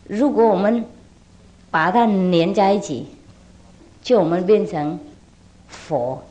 [0.07, 0.85] 如果我们
[1.71, 3.07] 把它连在一起，
[4.01, 4.99] 就我们变成
[5.67, 6.23] 佛，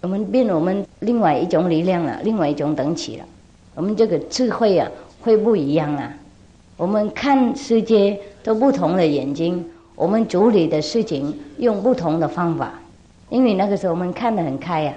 [0.00, 3.24] 我们变我们另外一种力量了，另外一种等级了。
[3.74, 4.88] 我们这个智慧啊，
[5.22, 6.14] 会不一样啊。
[6.76, 12.74] 我们看世界都不同的眼睛，我们处理的事情用不同的方法。
[13.28, 14.94] 因为那个时候我们看得很开呀，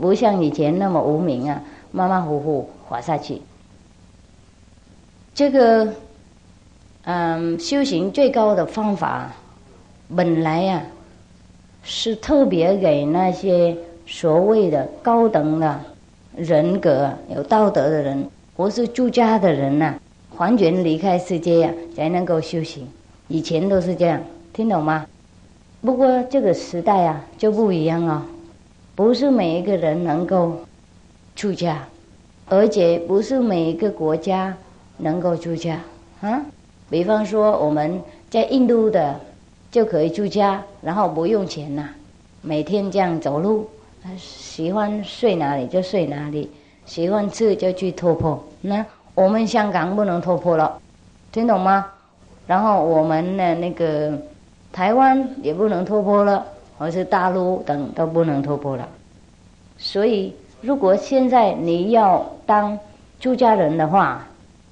[0.00, 3.40] 不像以前那么无名啊，马马虎虎滑下去。
[5.32, 5.92] 这个。
[7.06, 9.30] 嗯，修行最高的方法，
[10.16, 10.82] 本来呀，
[11.82, 15.78] 是特别给那些所谓的高等的
[16.34, 20.00] 人格、有道德的人，或是出家的人呐，
[20.36, 22.88] 完全离开世界呀，才能够修行。
[23.28, 24.20] 以前都是这样，
[24.52, 25.06] 听懂吗？
[25.80, 28.26] 不过这个时代啊，就不一样啊，
[28.94, 30.56] 不是每一个人能够
[31.36, 31.86] 出家，
[32.48, 34.56] 而且不是每一个国家
[34.98, 35.80] 能够出家
[36.20, 36.42] 啊。
[36.90, 39.20] 比方说，我们在印度的
[39.70, 41.88] 就可以出家，然后不用钱呐，
[42.42, 43.68] 每天这样走路，
[44.18, 46.50] 喜欢睡哪里就睡哪里，
[46.84, 48.42] 喜欢吃就去突破。
[48.60, 50.78] 那我们香港不能突破了，
[51.30, 51.86] 听懂吗？
[52.46, 54.12] 然后我们的那个
[54.72, 56.44] 台湾也不能突破了，
[56.76, 58.88] 或是大陆等都不能突破了。
[59.78, 62.78] 所以，如果现在你要当
[63.20, 64.26] 出家人的话，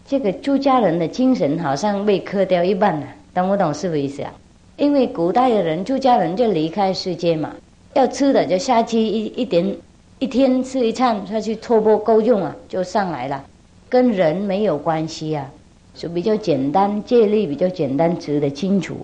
[0.05, 4.33] 这个出家人的精神好像被磕掉一半了，懂不懂是不是意思啊？
[4.76, 7.52] 因为古代的人出家人就离开世界嘛，
[7.94, 9.76] 要吃的就下去一一点，
[10.18, 13.44] 一天吃一餐下去托钵够用啊，就上来了，
[13.92, 15.50] 跟人没有关系啊，
[15.94, 18.96] 是比较简单，借力比较简单，指得清楚，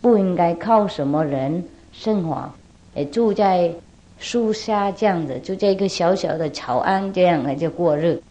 [0.00, 2.48] 不应该靠什么人生活，
[2.94, 3.68] 也住在
[4.20, 8.22] 树下这样子，就在一个小小的草庵这样来就过日。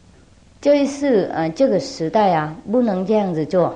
[0.61, 3.75] 就是呃，这个时代啊，不能这样子做。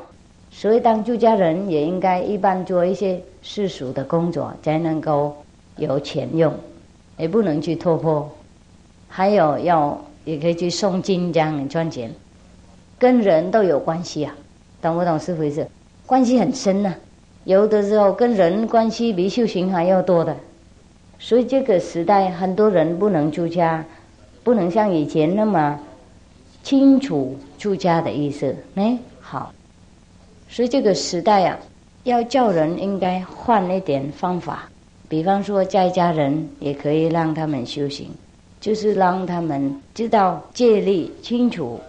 [0.50, 5.36] 所以当出家人也应该一般做一些世俗的工作，才能够
[5.76, 6.54] 有钱用，
[7.18, 8.32] 也不能去突破。
[9.10, 12.10] 还有要也可以去诵经这样赚钱，
[13.00, 14.36] 跟人都有关系啊，
[14.82, 15.18] 懂不懂？
[15.18, 15.66] 师傅意思？
[16.06, 16.94] 关系很深呐，
[17.46, 20.36] 有的时候跟人关系比修行还要多的。
[21.18, 23.84] 所以这个时代很多人不能出家，
[24.44, 25.80] 不能像以前那么。
[26.62, 29.52] 清楚出家的意思，哎，好。
[30.50, 31.58] 所以这个时代啊，
[32.04, 34.70] 要叫人应该换一点方法。
[35.08, 38.10] 比方说，在家人也可以让他们修行，
[38.60, 41.80] 就是让他们知道戒律清楚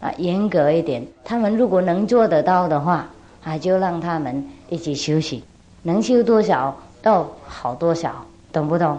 [0.00, 1.06] 啊，严格一点。
[1.24, 3.08] 他们如果能做得到的话，
[3.44, 5.44] 啊，就让他们一起休息，
[5.82, 8.98] 能修多少到好多少，懂不懂？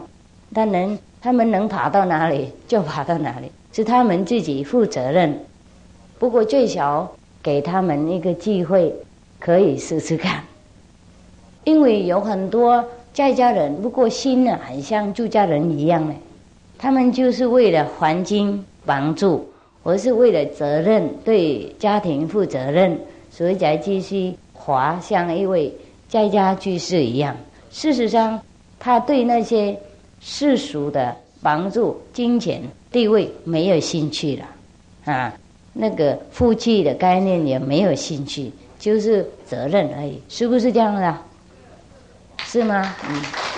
[0.54, 3.52] 但能他们能爬到哪里就爬到哪里。
[3.74, 5.40] 是他们自己负责任，
[6.20, 7.10] 不过最少
[7.42, 8.94] 给他们一个机会，
[9.40, 10.44] 可以试试看。
[11.64, 12.84] 因为有很多
[13.14, 16.14] 在家人，不过心呢很像住家人一样呢，
[16.78, 19.50] 他们就是为了环境帮助，
[19.84, 23.00] 我是为了责任对家庭负责任，
[23.32, 25.74] 所以才继续活像一位
[26.08, 27.36] 在家居士一样。
[27.72, 28.40] 事实上，
[28.80, 29.76] 他对那些
[30.20, 32.62] 世俗的帮助、金钱。
[32.92, 34.46] 地位没有兴趣了，
[35.06, 35.34] 啊，
[35.72, 41.18] 那个夫妻的概念也没有兴趣，就是责任而已，是不是这样的？
[42.40, 42.94] 是吗？
[43.10, 43.51] 嗯。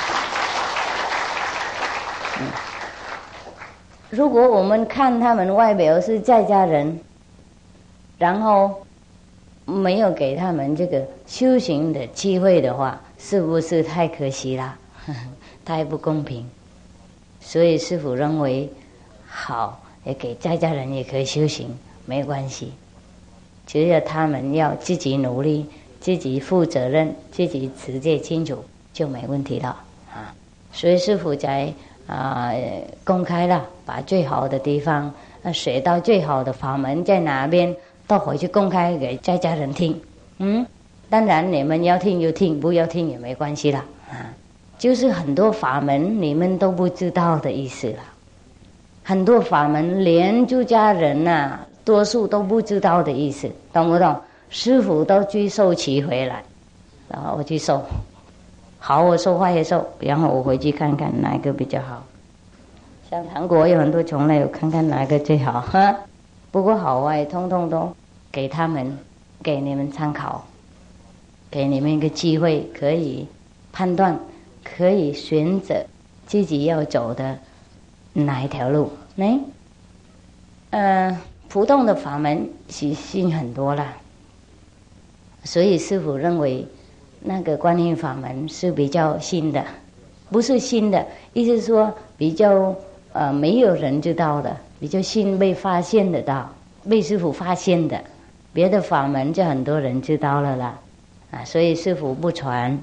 [4.14, 7.00] 如果我们看他们外表是在家人，
[8.20, 8.86] 然后
[9.66, 14.78] 没有给他们这个修行的机会的话，是不是太可惜了？
[15.66, 16.48] 太不公平。
[17.42, 18.70] 所以师傅认为。
[19.28, 22.72] 好，也给在家人也可以修行，没关系。
[23.66, 25.66] 只要他们要自己努力，
[26.00, 29.70] 自己负责任，自己直接清楚，就没问题了
[30.14, 30.36] 啊。
[30.72, 31.74] 所以师傅在
[32.08, 32.52] 啊
[33.04, 37.76] 公开了，把最好的地方，那学到最好的法门在哪边，
[38.08, 40.00] 都回去公开给在家人听。
[40.38, 40.66] 嗯，
[41.10, 44.34] 当然你们要听就听，不要听也没关系了啊。
[44.78, 48.00] 就是很多法门你们都不知道的意思了。
[49.04, 54.16] 很多法门连出家人呐，多数都不知道的意思，懂不懂？
[54.50, 56.44] 师傅都去受齐回来，
[57.08, 57.82] 然后我去受，
[58.86, 62.04] 好我受坏也受，然后我回去看看哪一个比较好。
[63.10, 65.96] 像韩国有很多种类，我看看哪一个最好哈。
[66.52, 67.96] 不过好坏通通都
[68.30, 68.98] 给他们，
[69.42, 70.44] 给你们参考，
[71.50, 73.26] 给你们一个机会，可以
[73.72, 74.20] 判断，
[74.66, 75.86] 可以选择
[76.28, 77.40] 自己要走的。
[78.12, 78.92] 哪一条路？
[79.16, 79.40] 呢？
[80.72, 81.18] 呃，
[81.48, 83.94] 普通的法门其新很多了，
[85.46, 86.68] 所以师傅认为
[87.24, 89.64] 那个观音法门是比较新的，
[90.30, 92.76] 不是新的，意思说比较
[93.14, 96.54] 呃没有人知道的，比较新被发现得到，
[96.90, 98.04] 被师傅发现的，
[98.52, 100.80] 别的法门就很多人知道了啦，
[101.32, 102.78] 啊，所以师傅不传，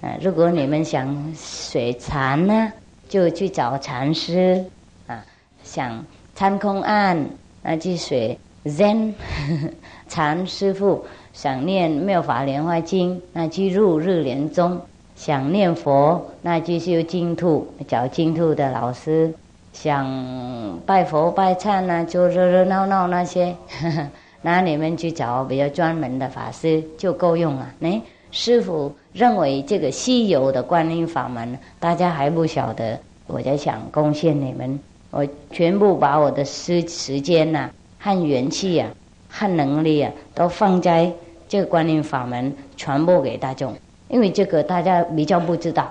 [0.00, 2.72] 啊，如果你们想学禅呢？
[3.08, 4.64] 就去找禅师
[5.06, 5.24] 啊，
[5.62, 7.24] 想参空案，
[7.62, 9.12] 那去学 Zen
[10.10, 11.04] 禅师傅；
[11.36, 14.78] 想念妙法莲花经，那去入日莲宗；
[15.16, 19.30] 想念佛，那就修净土，找净土的老师；
[19.74, 23.54] 想拜佛拜忏呢，就热热闹闹那些，
[24.40, 27.70] 那你们去找比较专门的法师就够用了。
[27.82, 28.90] 哎，师傅。
[29.12, 32.98] 认为这个西游的观音法门，大家还不晓得。
[33.26, 34.78] 我在想贡献你们，
[35.10, 38.88] 我全部把我的时时间呐、和元气啊、
[39.28, 41.10] 和能力啊，都放在
[41.48, 43.76] 这个观音法门传播给大众。
[44.08, 45.90] 因为这个大家比较不知道，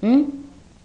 [0.00, 0.26] 嗯，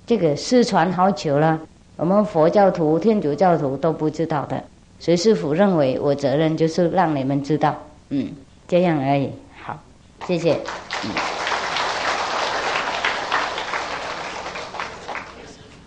[0.05, 1.57] 这个失传好久了，
[1.95, 4.61] 我们佛教徒、天主教徒都不知道的。
[4.99, 7.73] 所以师傅认为我责任就是让你们知道，
[8.09, 8.29] 嗯，
[8.67, 9.31] 这样而已。
[9.63, 9.79] 好，
[10.27, 10.59] 谢谢。
[11.05, 11.11] 嗯。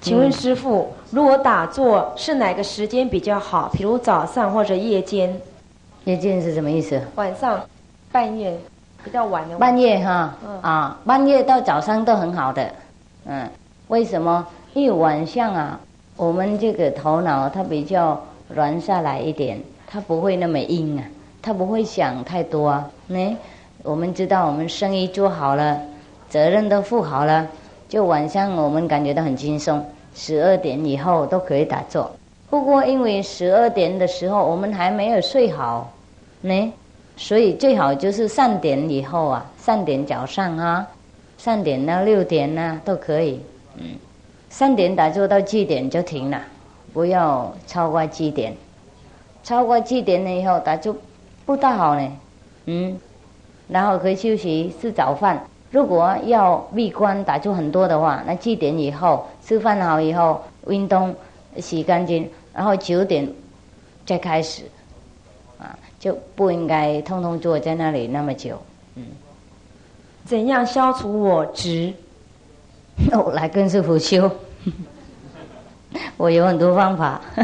[0.01, 3.71] 请问师傅，如果打坐是哪个时间比较好？
[3.75, 5.39] 比如早上或者夜间？
[6.05, 7.01] 夜间是什么意思？
[7.15, 7.61] 晚上、
[8.13, 8.55] 半夜，
[9.03, 9.57] 比较晚的。
[9.57, 12.71] 半夜哈，啊，半夜到早上都很好的。
[13.25, 13.49] 嗯，
[13.89, 14.47] 为什么？
[14.75, 15.81] 因为晚上啊，
[16.17, 21.05] 我们这个头脑它比较软下来一点，它不会那么硬啊，
[21.41, 22.91] 它不会想太多啊。
[23.07, 23.37] 呢，
[23.83, 25.81] 我们知道我们生意做好了，
[26.29, 27.49] 责任都负好了。
[27.89, 29.85] 就晚上我们感觉到很轻松，
[30.15, 32.11] 十二点以后都可以打坐。
[32.51, 35.91] 不过因为十二点的时候我们还没有睡好，
[36.43, 36.73] 呢，
[37.17, 40.87] 所以最好就是三点以后啊，三点早上啊，
[41.39, 43.41] 三点到六点呢都可以。
[43.77, 43.97] 嗯，
[44.51, 46.43] 三点打坐到七点就停了，
[46.93, 48.55] 不要超过七点。
[49.45, 50.97] 超过七点了以后打坐
[51.45, 52.13] 不大好呢。
[52.67, 52.99] 嗯，
[53.69, 55.45] 然后可以休息吃早饭。
[55.71, 61.15] 如果要闭关打坐很多的话，那七点以后吃饭好以后运动
[61.59, 63.27] 洗干净，然后九点
[64.05, 64.63] 再开始，
[65.63, 68.61] 啊，就不应该通通坐在那里那么久。
[68.97, 69.05] 嗯，
[70.25, 71.93] 怎样消除我执？
[73.13, 74.31] 我来跟师傅修，
[76.19, 77.21] 我有很多方法。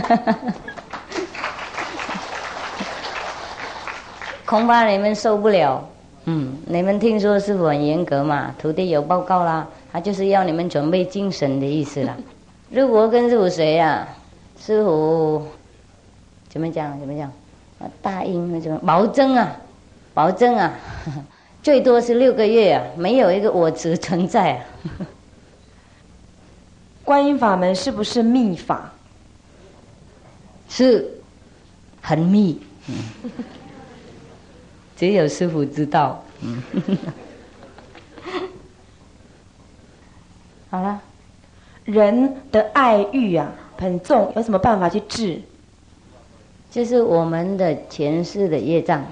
[4.45, 5.87] 恐怕你们受不了。
[6.25, 8.55] 嗯，你们听说师傅很严格嘛？
[8.59, 12.16] 徒弟有报告啦，他就是要你们准备精神的意思啦。
[12.71, 14.07] 如果跟师傅谁呀？
[14.61, 15.47] 师傅
[16.49, 16.99] 怎么讲？
[17.01, 17.31] 怎么讲？
[18.03, 19.57] 答应那种毛针啊，
[20.14, 20.72] 毛针啊，
[21.62, 24.64] 最多是六个月啊，没有一个我执存在啊。
[27.05, 28.93] 观音法门是不是密法？
[30.68, 31.11] 是，
[32.03, 32.61] 很密。
[34.97, 36.22] 只有师傅知道。
[36.41, 36.62] 嗯，
[40.70, 41.01] 好了，
[41.85, 45.41] 人的爱欲啊很重，有什么办法去治？
[46.71, 49.03] 就是我们的前世的业障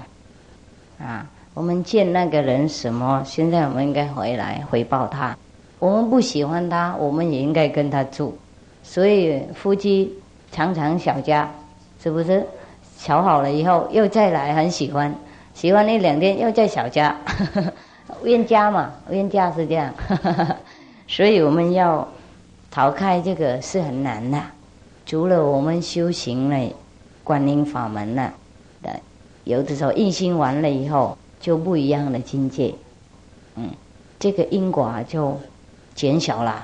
[0.99, 5.35] 啊，我们欠那个人什么，现在我们应该回来回报他。
[5.79, 8.37] 我们不喜欢他，我们也应该跟他住。
[8.83, 10.13] 所以夫妻
[10.51, 11.51] 常常小家，
[12.01, 12.45] 是不是？
[12.99, 15.13] 瞧好了以后又再来，很喜欢。
[15.53, 17.15] 喜欢那两天又在小家，
[18.23, 19.93] 冤家嘛，冤家是这样，
[21.07, 22.07] 所以我们要
[22.71, 24.41] 逃开这个是很难的。
[25.05, 26.57] 除了我们修行了
[27.27, 28.33] 观音法门了，
[28.81, 28.89] 的
[29.43, 32.73] 有的时候印心完了以后就不一样的境界，
[33.55, 33.69] 嗯，
[34.17, 35.37] 这个因果啊就
[35.93, 36.63] 减小了，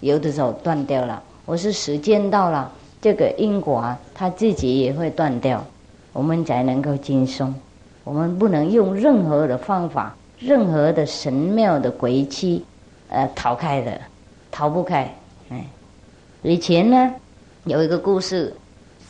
[0.00, 1.22] 有的时候断掉了。
[1.46, 5.64] 我是时间到了，这个因果啊它自己也会断掉，
[6.12, 7.54] 我们才能够轻松。
[8.02, 12.64] 我们不能用任何的方法、任何的神妙的鬼气，
[13.10, 14.00] 呃，逃开的，
[14.50, 15.14] 逃不开。
[15.50, 15.64] 哎，
[16.42, 17.14] 以前呢，
[17.62, 18.52] 有一个故事，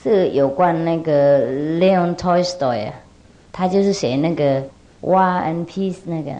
[0.02, 1.46] 是有关那个
[1.78, 2.94] Leon Tolstoy 啊，
[3.52, 4.60] 他就是写那个
[5.02, 6.30] 《War and Peace》那个，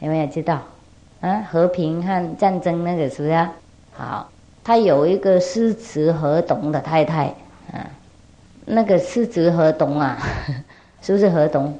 [0.00, 0.60] 有没有知道？
[1.20, 3.52] 啊，和平和战争那个是不是啊？
[3.94, 4.28] 好，
[4.64, 7.26] 他有一个诗词河东的太太，
[7.72, 7.84] 啊，
[8.64, 10.16] 那个诗词河东啊，
[11.02, 11.78] 是不是河东？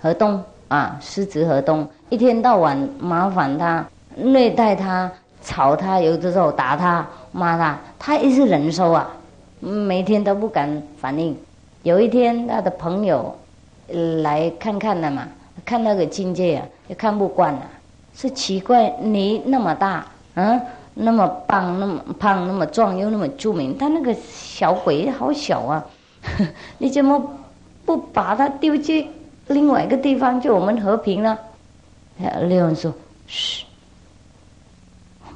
[0.00, 5.10] 河东啊，诗词河东，一天到晚麻烦他，虐待他，
[5.42, 9.10] 吵他，有的时候打他，骂他，他一直忍受啊，
[9.62, 11.36] 每天都不敢反应。
[11.84, 13.38] 有一天，他的朋友
[14.22, 15.28] 来看看了嘛，
[15.64, 17.62] 看那个境界啊，也看不惯了，
[18.12, 20.04] 是奇怪，你那么大，
[20.34, 20.60] 嗯，
[20.94, 25.86] 那么棒，那么胖，那么壮，又那么著名，他那个小鬼好小啊，
[26.78, 27.22] 你怎么
[27.86, 29.06] 不把他丢去？
[29.46, 31.38] 另外一个地方就我们和平了。
[32.42, 32.92] 六人说
[33.26, 33.64] ：“嘘，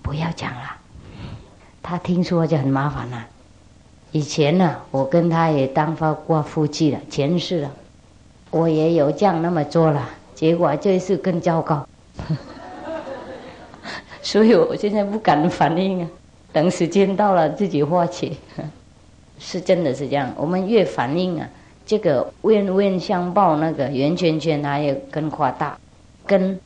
[0.03, 0.77] 不要讲了，
[1.81, 3.25] 他听说就很麻烦了。
[4.17, 7.71] 以前呢，我跟他也当发过夫妻了，前世了，
[8.51, 11.87] 我也有这样那么做了，结果这一次更糟糕。
[14.23, 16.09] 所以我现在不敢反应啊，
[16.51, 18.33] 等时间到了自己化解。
[19.39, 21.47] 是真的是这样，我们越反应啊。”
[21.85, 25.79] 这个冤冤相报，那个圆圈圈它也更夸大，
[26.27, 26.59] 更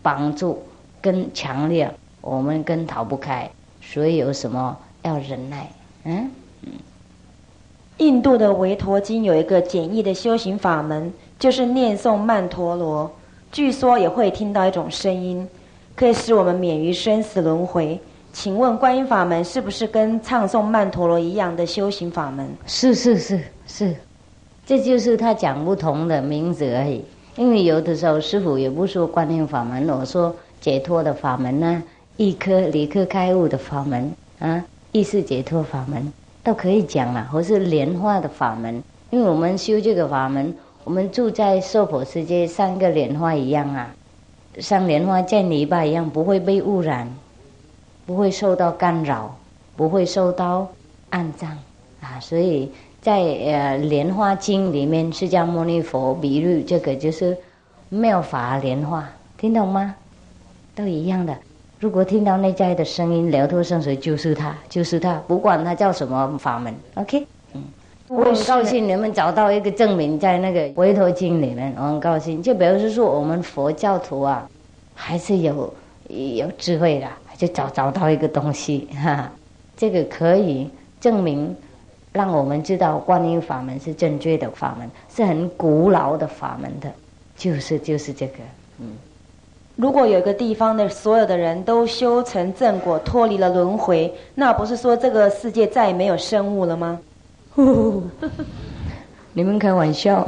[0.00, 0.62] 帮助，
[1.02, 1.92] 更强烈，
[2.22, 3.50] 我们更逃不开。
[3.82, 5.70] 所以有什么要忍耐？
[6.04, 6.30] 嗯。
[7.98, 13.10] 印度的维陀经有一个简易的修行法门，就是念诵曼陀罗，
[13.50, 15.48] 据说也会听到一种声音，
[15.94, 17.98] 可以使我们免于生死轮回。
[18.34, 22.46] 请问观音法门是不是跟唱诵曼陀罗一样的修行法门？
[22.66, 23.96] 是是是是。
[24.66, 27.02] 这就是他讲不同的名字而已，
[27.36, 31.82] 因为有的时候师傅也不说观念法门，我说解脱的法门呢，
[32.18, 36.12] 一颗离颗开悟的法门啊，意识解脱法门
[36.46, 38.80] 都可以讲了，或是莲花的法门，
[39.10, 43.92] 因为我们修这个法门，我们住在娑婆世界，像个莲花一样啊，
[44.60, 47.12] 像莲花见泥巴一样，不会被污染，
[48.06, 49.36] 不会受到干扰，
[49.74, 50.68] 不会受到
[51.10, 51.50] 暗障
[52.00, 52.70] 啊，所以。
[53.02, 57.38] 在呃《莲花经》里面，释迦牟尼佛比喻这个就是
[57.88, 59.94] 妙法莲花，听懂吗？
[60.74, 61.36] 都一样的，
[61.78, 66.74] 如果听到内在的声音，了脱生死就是他，就是他，不管他叫什么法门。
[66.94, 67.62] OK，嗯，
[68.08, 72.42] 我很高兴你们找到一个证明，在那个《维陀经》里面，我很高兴。
[72.42, 74.48] 就表示说，我们佛教徒啊，
[74.94, 75.72] 还是有
[76.08, 77.06] 有智慧的，
[77.36, 79.30] 就找找到一个东西，哈，
[79.76, 81.54] 这个可以证明，
[82.10, 86.90] 让我们知道观音法门是正确的法门，是很古老的法门的，
[87.36, 88.38] 就是就是这个，
[88.78, 88.96] 嗯。
[89.76, 96.98] 如果有一个地方的所有的人都修成正果，脱离了轮回，那不是说这个世界再也没有生物了吗？
[99.34, 100.26] 你们开玩笑？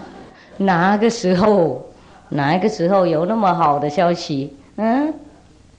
[0.58, 1.82] 哪个时候？
[2.28, 4.54] 哪一个时候有那么好的消息？
[4.76, 5.12] 嗯，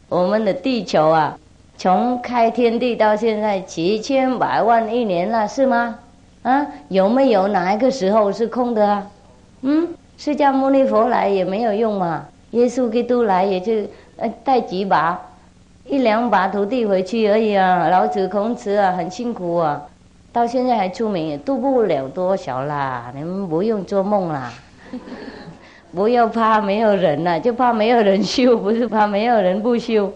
[0.10, 1.38] 我们的地球啊，
[1.78, 6.00] 从开天地到现在几千百万亿年了，是吗？
[6.42, 9.08] 啊，有没有哪一个时候是空的啊？
[9.62, 9.88] 嗯，
[10.18, 12.26] 释迦牟尼佛来也没有用嘛。
[12.54, 13.74] 耶稣基督来也就
[14.18, 15.20] 呃带几把，
[15.86, 17.90] 一两把徒弟回去而已啊。
[17.90, 19.82] 老子、孔子啊很辛苦啊，
[20.32, 23.12] 到现在还出名，也渡不了多少啦。
[23.16, 24.54] 你们不用做梦啦，
[25.96, 30.14] 不要怕没有人呐，就怕没有人修，不是怕没有人不修。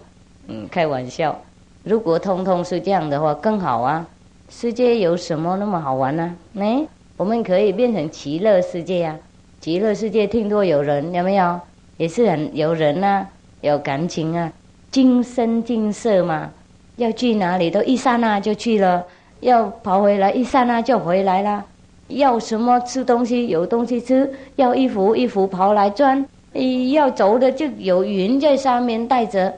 [0.48, 1.36] 嗯，开玩笑。
[1.84, 4.06] 如果通通是这样的话，更好啊。
[4.50, 6.36] 世界有什么那么好玩呢？
[6.60, 6.86] 哎，
[7.18, 9.18] 我们可以变成极乐世界呀。
[9.60, 11.60] 极乐世界听说有人有没有？
[11.98, 13.26] 也是很有人呐，
[13.62, 14.52] 有感情啊，
[14.92, 16.52] 今生今世嘛，
[16.98, 19.04] 要去哪里都一刹那就去了，
[19.40, 21.66] 要跑回来一刹那就回来了，
[22.08, 26.26] 要什么吃东西有东西吃，要衣服衣服跑来穿，
[26.94, 29.54] 要走的就有云在上面带着，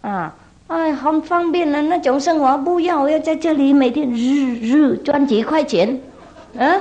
[0.00, 0.34] 啊，
[0.68, 6.00] 哎，很方便的那种生活，不要要在这里每天日日赚几块钱，
[6.56, 6.80] 啊。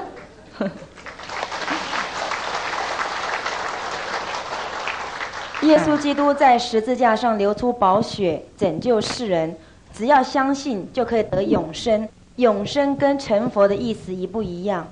[5.64, 9.55] 耶稣基督在十字架上流出宝血，拯救世人。
[9.93, 12.07] 只要相信，就可以得永生。
[12.36, 14.86] 永生跟成佛的意思一不一样？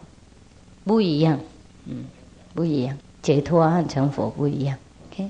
[0.86, 1.38] 不一样，
[1.88, 2.05] 嗯，
[2.53, 2.97] 不一样。
[3.22, 4.78] 解脱和成佛不一样。
[5.09, 5.30] OK。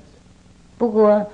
[0.78, 1.26] 不过，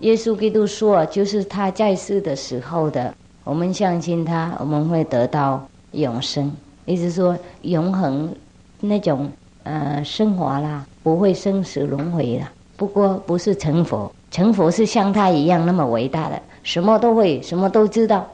[0.00, 6.52] 耶稣基督说，就是他在世的时候的，我们相信他，我们会得到永生。
[6.84, 8.32] 意思说，永恒
[8.80, 9.28] 那种
[9.64, 12.52] 呃升华啦，不会生死轮回了。
[12.76, 18.26] 不过不是成佛，成佛是像他一样那么伟大的，什么都会，什么都知道，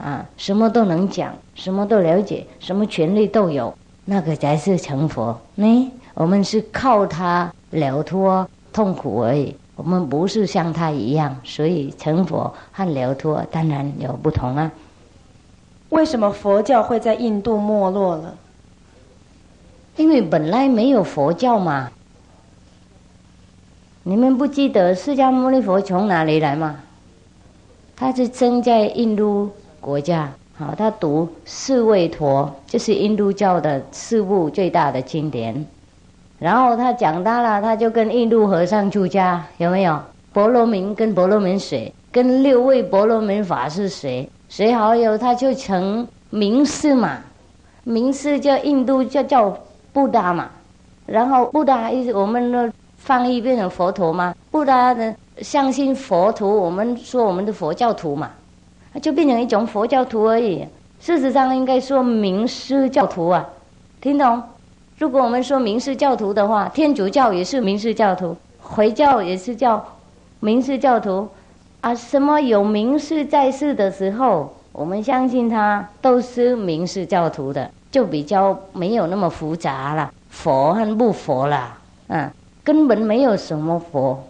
[0.00, 3.74] 啊，什么都能讲，什么都了解，什么权利都有，
[4.04, 5.36] 那个才是成佛。
[5.56, 14.70] 呢，我们是靠他了脱痛苦而已，我们不是像他一样，所以成佛和了脱当然有不同啊。
[15.88, 18.36] 为什么佛教会在印度没落了？
[19.96, 21.90] 因为本来没有佛教嘛。
[24.02, 26.76] 你们不记得释迦牟尼佛从哪里来吗？
[27.94, 35.66] 他是生在印度国家，好，他读四位陀，就是印度教的四部最大的经典。
[36.38, 40.00] 然后他长大了，他就跟印度和尚出家，有没有？
[40.32, 47.18] 婆罗门跟婆罗门水，跟六位婆罗门法师谁谁好友，他就成名士嘛。
[47.84, 49.58] 名士叫印度叫叫
[49.92, 50.48] 布达嘛，
[51.04, 52.72] 然后布达意思我们的。
[53.00, 54.34] 翻译变成佛陀吗？
[54.50, 55.14] 不然呢？
[55.40, 58.30] 相信佛徒，我们说我们的佛教徒嘛，
[59.00, 60.64] 就变成一种佛教徒而已。
[61.00, 63.48] 事实上，应该说名师教徒啊，
[64.02, 64.40] 听懂？
[64.98, 69.82] 如果我们说名师教徒的话，天主教也是名师教徒，回教也是叫
[70.40, 71.26] 名师教徒
[71.80, 71.94] 啊。
[71.94, 81.78] 什么有名师在世的时候，我们相信他都是名师教徒的，就比较没有那么复杂了，佛和不佛了，
[82.08, 82.30] 嗯。
[82.70, 84.22] 根本没有什么佛，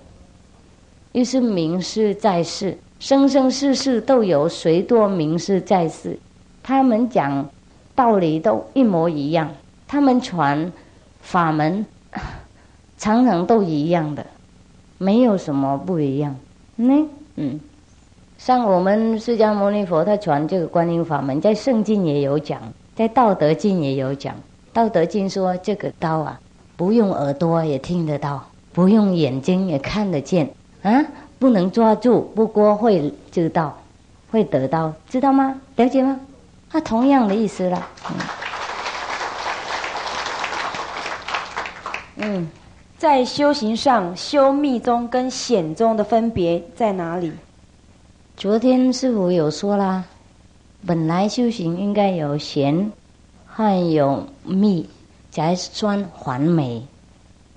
[1.13, 6.19] 又是名士在世，生生世世都有谁多名士在世，
[6.63, 7.47] 他们讲
[7.95, 9.51] 道理都一模一样，
[9.87, 10.73] 他们传
[11.21, 11.85] 法门
[12.97, 14.25] 常常都一样的，
[14.97, 16.35] 没有什么不一样。
[16.77, 16.95] 呢，
[17.37, 17.61] 嗯，
[18.39, 22.59] 像我们释迦牟尼佛他传这个观音法门，在圣经也有讲，
[22.97, 24.35] 在道德经也有讲，
[24.73, 26.41] 道德经说这个刀啊。
[26.81, 30.51] 不用耳朵也听得到，不用眼睛也看得见，
[30.83, 31.05] 啊，
[31.39, 33.79] 不能抓住，不过会知道，
[34.31, 35.61] 会得到，知道吗？
[35.77, 36.19] 了解吗？
[36.73, 37.87] 啊，同样的意思了。
[42.17, 42.49] 嗯，
[42.97, 47.31] 在修行上，修密宗跟显宗的分别在哪里？
[48.39, 50.03] 昨天师傅有说啦，
[50.87, 52.91] 本来修行应该有显，
[53.47, 54.89] 还有密。
[55.31, 56.83] 才算完美，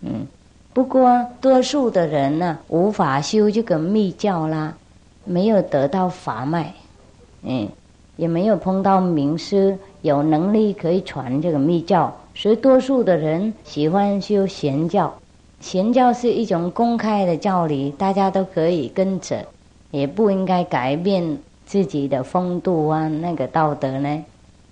[0.02, 0.28] 嗯，
[0.74, 4.76] 不过多数的人呢，无法修这个密教啦，
[5.26, 6.74] 没有得到法脉，
[7.42, 7.68] 嗯，
[8.16, 15.14] 也没有碰到名师有能力可以传这个密教，所以多数的人喜欢修贤教。
[15.60, 19.46] 贤教是一种公开的教理，大家都可以跟着，
[19.92, 24.24] 也不应该改变自己的风度啊，那个道德呢？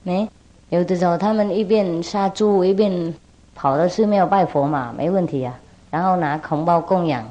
[0.03, 0.27] 没
[0.71, 3.13] 有的时候，他们一边杀猪一边
[3.53, 5.53] 跑到寺庙拜佛嘛，没问题啊。
[5.89, 7.21] 然后拿红包供养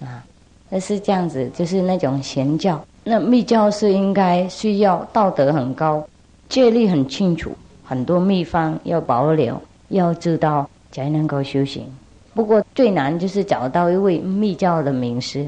[0.00, 0.24] 啊，
[0.70, 2.82] 那是这样子，就是那种贤教。
[3.04, 6.02] 那密教是应该需要道德很高，
[6.48, 7.52] 戒律很清楚，
[7.84, 11.84] 很多秘方要保留，要知道才能够修行。
[12.32, 15.46] 不过最难就是找到一位密教的名师，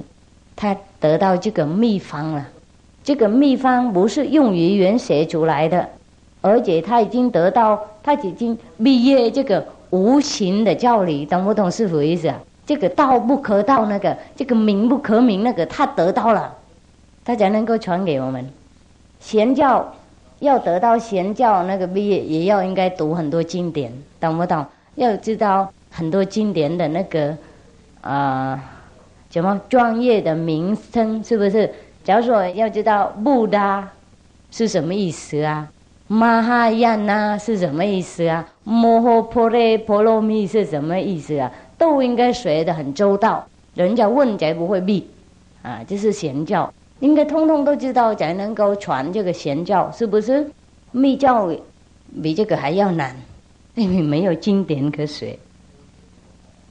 [0.55, 2.47] 他得到这个秘方了。
[3.03, 5.89] 这个秘方不是用语言写出来的，
[6.41, 12.39] 而且他已经得到，他已经毕业这个无形的教理，懂不懂是什么意思啊？
[12.67, 16.55] 这个道不可道，那个这个名不可名，那个他得到了，
[17.25, 18.49] 他才能够传给我们。
[19.19, 19.95] 贤教
[20.39, 24.65] 要得到贤教那个毕业，也要应该读很多经典，懂不懂？
[24.95, 25.73] 要知道。
[25.93, 27.37] 很多经典的那个
[28.01, 28.63] 啊，
[29.29, 31.69] 什么专业的名称是不是？
[32.05, 33.89] 假如说要知道布达
[34.53, 35.69] 是什么意思啊，
[36.13, 43.47] 玛哈亚那是什么意思啊，摩诃婆雷婆罗蜜是什么意思啊，都应该学的很周到。
[43.77, 45.07] 人家问才不会避
[45.63, 50.51] 啊，就是贤教，应该通通都知道才能够传这个贤教，是不是？
[50.91, 51.49] 密教
[52.21, 53.15] 比这个还要难，
[53.77, 55.39] 因为没有经典可学。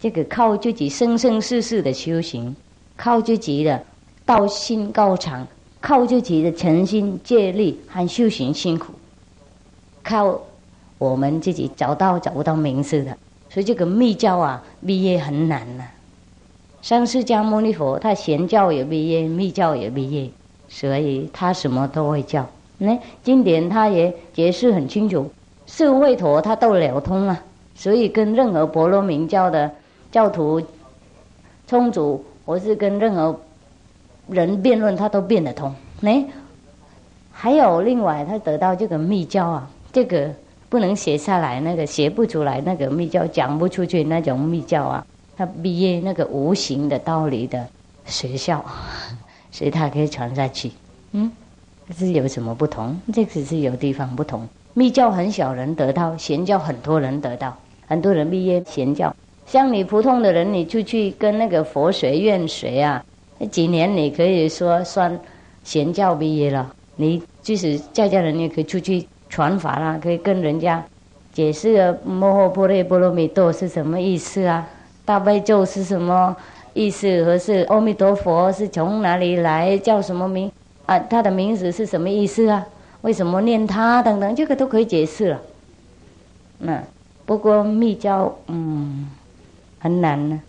[0.01, 2.53] 这个靠自己生生世世的修行，
[2.97, 3.81] 靠自己的
[4.25, 5.47] 道心高长，
[5.79, 8.91] 靠自己的诚心借力和修行辛苦，
[10.03, 10.39] 靠
[10.97, 13.17] 我们自己找到找不到名字的，
[13.49, 15.85] 所以这个密教啊毕业很难呐。
[16.81, 20.29] 像释迦牟尼佛，他贤教也毕业，密教也毕业，
[20.67, 22.47] 所以他什么都会教。
[22.77, 25.29] 那经典他也解释很清楚，
[25.65, 27.43] 四会陀他都了通啊，
[27.75, 29.71] 所以跟任何婆罗门教的。
[30.11, 30.59] 教徒
[31.67, 33.39] 充足，我是跟任何
[34.27, 35.71] 人辩论，他都辩得通。
[36.01, 36.25] 哎，
[37.31, 40.33] 还有另外，他得到这个密教啊，这个
[40.69, 45.05] 不能写下来，那个写不出来，那个密教讲不出去那种密教啊。
[45.35, 47.65] 他毕业那个无形的道理的
[48.05, 48.63] 学校，
[49.51, 50.71] 所以他可以传下去。
[51.13, 51.31] 嗯，
[51.97, 52.99] 是有什么不同？
[53.13, 54.47] 这只是有地方不同。
[54.73, 59.15] 密教很少人得到，贤教很多人得到，很多人毕业贤教。
[59.47, 63.03] 像你普通的人，你出去跟那个佛学院学啊，
[63.39, 65.19] 那几年你可以说算
[65.63, 66.71] 贤教毕业了。
[66.97, 70.83] 你即使在家人，你也可以出去传法啦，可以跟人家
[71.31, 74.67] 解释摩诃婆罗波罗蜜多是什么意思啊？
[75.05, 76.35] 大悲咒是什么
[76.73, 77.23] 意思？
[77.23, 79.77] 和是阿弥陀佛是从哪里来？
[79.77, 80.51] 叫什么名？
[80.85, 82.65] 啊，他的名字是什么意思啊？
[83.01, 84.01] 为什么念他？
[84.01, 85.39] 等等，这个都可以解释了。
[86.57, 86.83] 那
[87.25, 89.07] 不过密教，嗯。
[89.81, 90.41] 很难呢，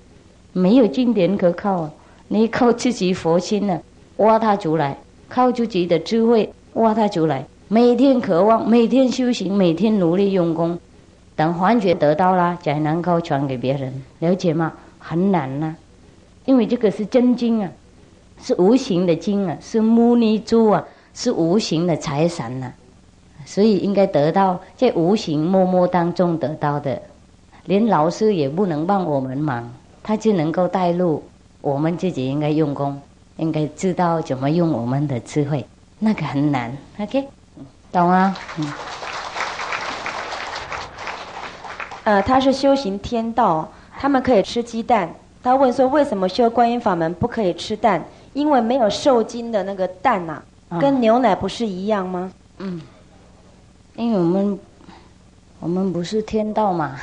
[0.53, 1.93] 没有经典可靠啊！
[2.27, 3.81] 你靠自己佛心呢，
[4.17, 4.97] 挖它出来；
[5.29, 7.47] 靠自己的智慧挖它出来。
[7.73, 10.77] 每天渴望，每天修行，每天努力用功，
[11.37, 14.03] 等幻觉得到了，才能够传给别人。
[14.19, 14.73] 了解吗？
[14.99, 15.77] 很难呐，
[16.47, 17.71] 因为这个是真经啊，
[18.43, 22.73] 是无形的经啊，是牟尼珠啊，是无形的财神呐，
[23.47, 27.01] 所以应该得到在无形默默当中得到的。
[27.67, 31.23] 连老师也不能帮我们忙，他就能够带路。
[31.61, 33.01] 我们自己应该用功，
[33.37, 35.65] 应该知道怎么用我们的智慧，
[36.01, 36.77] 那个很难。
[36.99, 37.29] OK，
[37.93, 38.37] 懂啊？
[38.59, 38.73] 嗯。
[42.05, 45.09] 呃，他是修行天道，他们可以吃鸡蛋。
[45.43, 48.05] 他问说：为什么修观音法门不可以吃蛋？
[48.33, 50.43] 因为没有受精的那个蛋呐，
[50.81, 52.33] 跟牛奶不是一样吗？
[52.59, 52.81] 嗯，
[53.97, 54.59] 因为我们。
[55.63, 56.97] 我们不是天道嘛，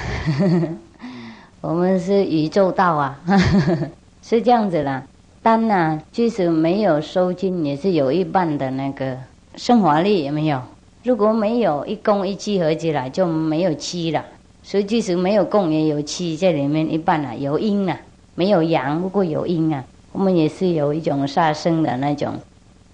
[1.61, 3.15] 我们是宇宙道啊，
[4.23, 5.03] 是这样子啦。
[5.43, 9.15] 丹呐，即使没有收精，也是有一半的那个
[9.55, 10.59] 生活力，有没有？
[11.03, 14.25] 如果没有一公一气合起来，就没有气了。
[14.63, 17.97] 所以即使没有公，也有气在里面一半啊，有阴啊，
[18.35, 19.83] 没有阳，不过有阴啊。
[20.11, 22.33] 我们也是有一种杀生的那种，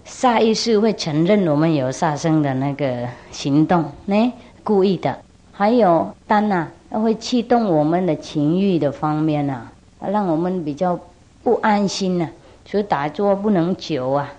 [0.04, 4.32] 下意识会承认我们有杀生的那个行动，呢，
[4.62, 5.18] 故意的。
[5.50, 9.62] 还有丹呐，它会启动我们的情欲的方面呐，
[10.00, 10.98] 让我们比较
[11.42, 12.28] 不安心呐。
[12.66, 14.32] 所以打坐不能久啊，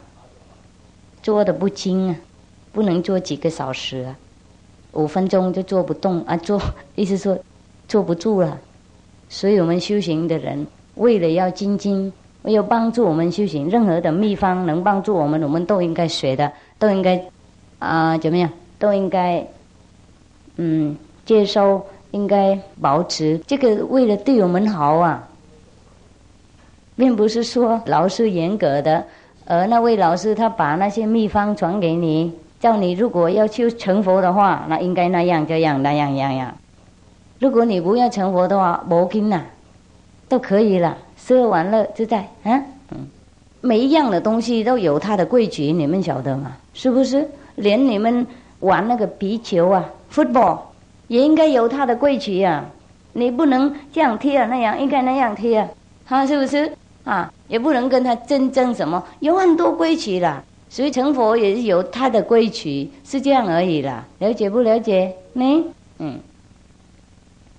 [1.24, 2.16] 坐的不精啊，
[2.76, 4.16] 不能坐几个小时啊，
[4.92, 6.62] 五分钟就坐不动啊，坐
[6.96, 7.38] 意思说
[7.88, 8.60] 坐不住了。
[9.30, 12.12] 所以我们修行的人，为了要精进，
[12.44, 17.24] 有帮助我们修行，任何的秘方能帮助我们，我们都应该学的，都应该
[17.80, 18.52] 啊怎么样？
[18.78, 19.48] 都应该
[20.58, 20.96] 嗯
[21.26, 23.40] 接收，应该保持。
[23.48, 25.28] 这个为了对我们好啊，
[26.98, 29.04] 并不是说老师严格的，
[29.46, 32.32] 而那位老师他把那些秘方传给你，
[32.66, 36.51] 叫你如果要去成佛的话，那应该那样这样那样样样。
[37.38, 39.43] 如果你不要成佛的话，无经呐，
[40.28, 42.59] 都可以了，吃完了自在啊。
[42.89, 43.05] 嗯，
[43.61, 46.53] 每一样的东西都有它的规矩，你们晓得吗？
[46.74, 47.30] 是不是？
[47.53, 48.26] 连你们
[48.61, 50.57] 玩那个皮球啊，football，
[51.07, 52.66] 也应该有它的规矩啊。
[53.13, 55.68] 你不能这样踢啊，那样应该那样踢啊，
[56.09, 56.72] 啊，是不是？
[57.03, 60.41] 啊，也不能跟他争争什么，有很多规矩啦。
[60.76, 64.04] 所以成佛也是有他的规矩，是这样而已啦。
[64.20, 65.16] 了解不了解？
[65.32, 65.64] 你
[66.00, 66.20] 嗯。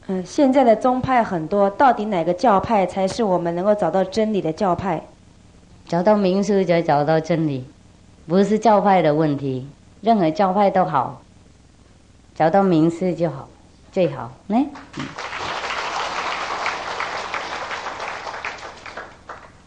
[0.07, 5.03] 嗯，现在的宗派很多，到底哪个教派才是我们能够找到真理的教派？
[5.89, 7.65] 找到名师就找到真理，
[8.29, 9.67] 不是教派的问题，
[10.03, 11.23] 任何教派都好，
[12.35, 13.49] 找到名师就好，
[13.91, 14.31] 最好。
[14.49, 14.67] 来，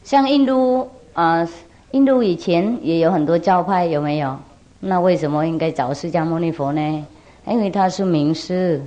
[0.03, 1.49] 像印度啊，
[1.91, 4.37] 印度以前也有很多教派，有没有？
[4.79, 7.05] 那为什么应该找释迦牟尼佛呢？
[7.47, 8.81] 因为他是名师。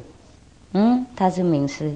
[0.72, 1.92] 嗯，他是名师。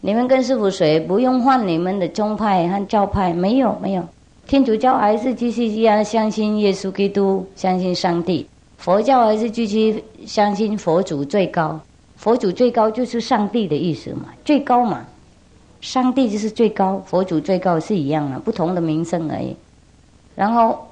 [0.00, 4.02] 你们跟师傅学，不用换你们的宗派和教派，没有没有。
[4.46, 8.46] 天主教还是继续一样相信耶稣基督，相信上帝。
[8.76, 11.78] 佛教还是继续相信佛祖最高。
[12.16, 15.04] 佛祖最高就是上帝的意思嘛，最高嘛。
[15.80, 19.54] 上帝就是最高，佛祖最高是一样的，不同的名声而已。
[20.36, 20.86] 然后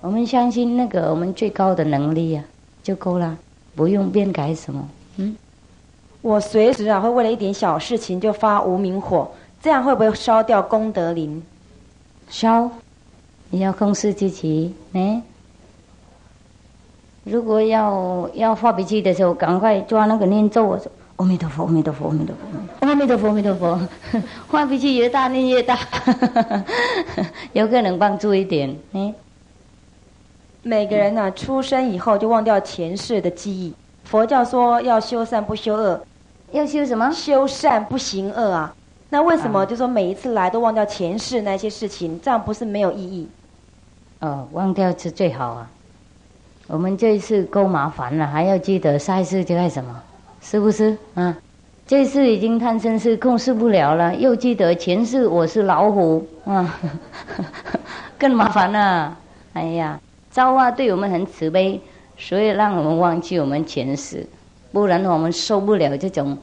[0.00, 2.42] 我们相信那个我们最高的能力呀，
[2.82, 3.36] 就够了，
[3.76, 4.88] 不用变改什么。
[5.16, 5.36] 嗯。
[6.22, 9.30] 我随时啊会为了一点小事情就发无名火，
[9.62, 11.42] 这样会不会烧掉功德林？
[12.28, 12.70] 烧，
[13.50, 14.74] 你要控制自己。
[14.94, 15.22] 哎，
[17.24, 20.78] 如果要要发脾气的时候，赶快抓那个念咒，
[21.18, 22.46] 阿弥陀佛，阿弥陀佛，阿弥陀佛，
[22.80, 23.80] 阿弥陀佛，阿弥陀佛。
[24.48, 25.76] 发脾气越大，念越大，
[27.52, 28.76] 有可能帮助一点。
[28.92, 29.12] 嗯，
[30.62, 33.74] 每个人呢，出生以后就忘掉前世的记忆。
[34.04, 36.00] 佛教说要修善不修恶。
[36.52, 37.10] 要修什么？
[37.10, 38.74] 修善不行恶啊！
[39.10, 42.18] 那为什么就说每一次来都忘掉前世那些事情？
[42.22, 43.28] 这样不是没有意义？
[44.20, 45.68] 哦，忘掉是最好啊！
[46.68, 50.02] 我们这一次够麻烦了，还要记得下一次就干什么？
[50.40, 50.96] 是不是？
[51.14, 51.36] 啊，
[51.86, 56.78] 这次已经贪嗔痴控制不了了，又记得前世我是老虎啊，
[58.18, 59.16] 更麻烦了！
[59.54, 61.80] 哎呀，造化对我们很慈悲，
[62.16, 64.26] 所以让我们忘记我们前世。
[64.70, 66.36] 不然我们受不了这种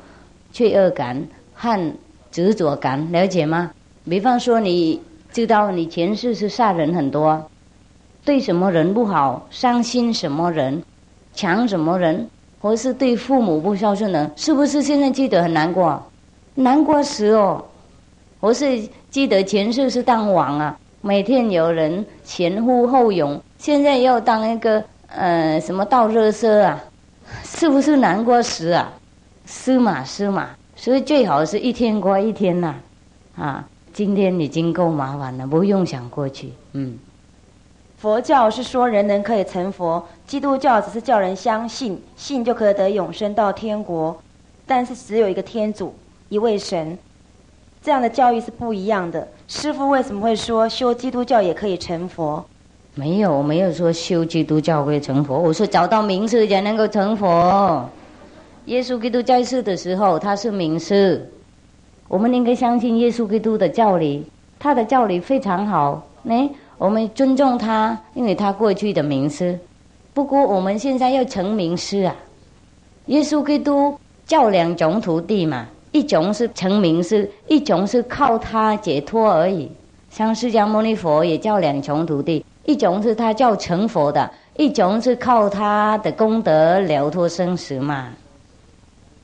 [0.52, 1.22] 罪恶感
[1.54, 1.94] 和
[2.32, 3.72] 执着感，了解吗？
[4.10, 5.00] 比方说，你
[5.32, 7.50] 知道你前世是杀人很多，
[8.26, 10.82] 对什么人不好，伤心什么人，
[11.34, 12.28] 抢什么人，
[12.66, 16.02] 或是对父母不孝顺的，是不是现在记得很难过？
[16.56, 17.64] 难过死哦！
[18.40, 26.84] 或是记得前世是当王啊，每天有人前呼后拥，现在要当一个呃什么倒热车啊？
[27.44, 28.92] 是不是难过死啊？
[29.46, 32.74] 是嘛是嘛，所以最好是一天过一天呐，
[33.38, 33.64] 啊，
[33.94, 36.52] 今天已经够麻烦了，不用想过去。
[36.74, 36.98] 嗯，
[37.98, 44.16] 佛教是说人人可以成佛，基督教只是叫人相信，信就可以得永生到天国，
[44.68, 45.94] 但是只有一个天主，
[46.30, 46.98] 一位神，
[47.82, 49.28] 这样的教育是不一样的。
[49.48, 52.44] 师父为什么会说修基督教也可以成佛？
[52.94, 55.38] 没有，我没有说修基督教会成佛。
[55.38, 57.90] 我说找到名师才能够成佛。
[58.66, 61.30] 耶稣基督在世的时候，他是名师。
[62.08, 64.26] 我们应该相信耶稣基督的教理，
[64.60, 66.06] 他的教理非常好。
[66.28, 69.58] 哎，我们尊重他，因为他过去的名师。
[70.14, 72.16] 不过我们现在要成名师啊。
[73.08, 79.72] 耶稣基督教两种徒弟嘛，一种是成名师，一种是靠他解脱而已。
[80.10, 82.44] 像释迦牟尼佛也叫两重徒弟。
[82.66, 88.10] 一种是他叫成佛的，一种是靠他的功德了脱生死嘛。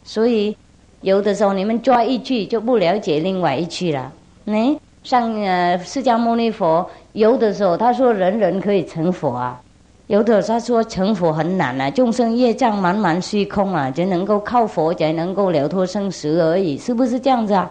[0.04, 0.56] 所以
[1.02, 4.14] 有的时候你们抓一句就不了解另外一句了。
[4.46, 9.62] 哎，像呃释迦牟尼佛，有的时候他说人人可以成佛啊，
[10.08, 17.70] 有的他说成佛很难啊，众生业障满满虚空啊，只能够靠佛才能够了脱生死而已，是不是这样子啊？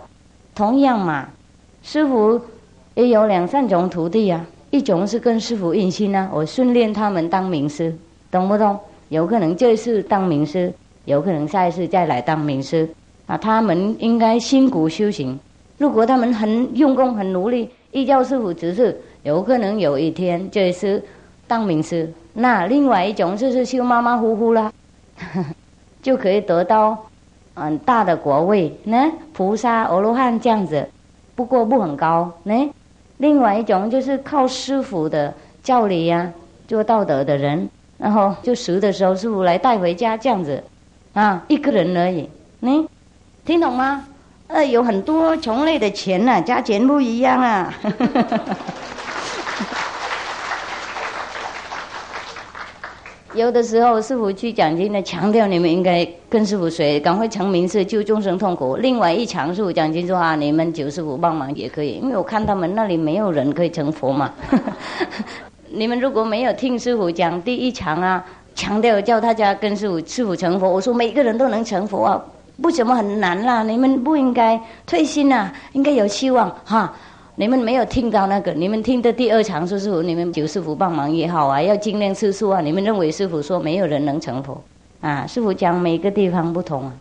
[0.54, 1.28] 同样嘛，
[1.82, 2.40] 师傅
[2.94, 4.44] 也有两三种徒弟啊。
[4.70, 7.92] 一种是跟师傅印心呢，我训练他们当名师，
[8.30, 8.78] 懂不懂？
[9.08, 10.72] 有可能这一次当名师，
[11.06, 12.88] 有可能下一次再来当名师。
[13.26, 15.38] 啊，他们应该辛苦修行。
[15.78, 21.02] 如果他们很用功、很努力，一教师傅只是有可能有一天就是
[21.46, 24.72] 当名师，那另外一种就是修马马虎虎啦，
[26.00, 26.96] 就可以得到
[27.54, 30.88] 很大的国位，呢，菩萨、阿罗汉这样子，
[31.34, 32.70] 不过不很高，呢。
[33.18, 36.32] 另外一种就是靠师傅的教理呀，
[36.66, 37.68] 做道德的人，
[37.98, 40.64] 然后就死的时候师傅来带回家这样子，
[41.12, 42.26] 啊，一个人而已，
[42.60, 42.86] 你
[43.44, 44.06] 听懂吗？
[44.46, 47.74] 呃，有很多穷类的钱呐，价钱不一样啊。
[53.34, 58.74] 有的时候师傅去讲经呢，强调你们应该跟师傅学，赶快成名是救众生痛苦。
[58.74, 64.32] 另外一场师傅讲经说啊，你们求师傅帮忙也可以，因为我看他们那里没有人可以成佛嘛。
[65.70, 68.24] 你们如果没有听师傅讲第一场啊，
[68.56, 72.20] 强调叫大家跟师傅师傅成佛，我说每个人都能成佛啊，
[72.60, 76.92] 不怎么很难啦，你们不应该退心呐，应该有希望哈。
[77.36, 82.60] 你们没有听到那个，你们听的第二场说师傅，你们求师傅帮忙也好啊，要尽量吃素啊。
[82.60, 84.60] 你们认为师傅说没有人能成佛
[85.00, 85.26] 啊？
[85.26, 86.92] 师傅讲每个地方不同啊。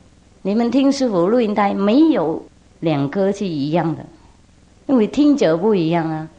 [0.44, 2.42] 你们听师傅录音带，没有
[2.80, 4.06] 两个是一样的，
[4.88, 6.30] 因为听者不一样啊，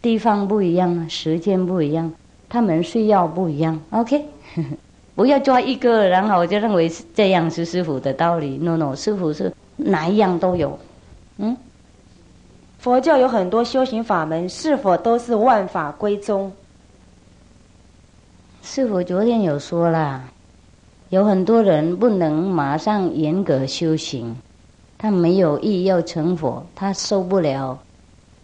[0.00, 2.12] 地方不一样啊，时间不一样，
[2.48, 3.80] 他们需要不一样。
[3.90, 4.24] OK，
[5.14, 8.58] 不要抓一个，然后我就认为这样是师傅的道理。
[8.58, 10.76] No，No，师傅是哪一样都有，
[11.38, 11.56] 嗯。
[12.82, 16.50] 佛教有很多修行法门，是否都是万法归宗？
[18.60, 20.24] 师傅昨天有说了，
[21.10, 24.36] 有很多人不能马上严格修行，
[24.98, 27.78] 他没有意要成佛，他受不了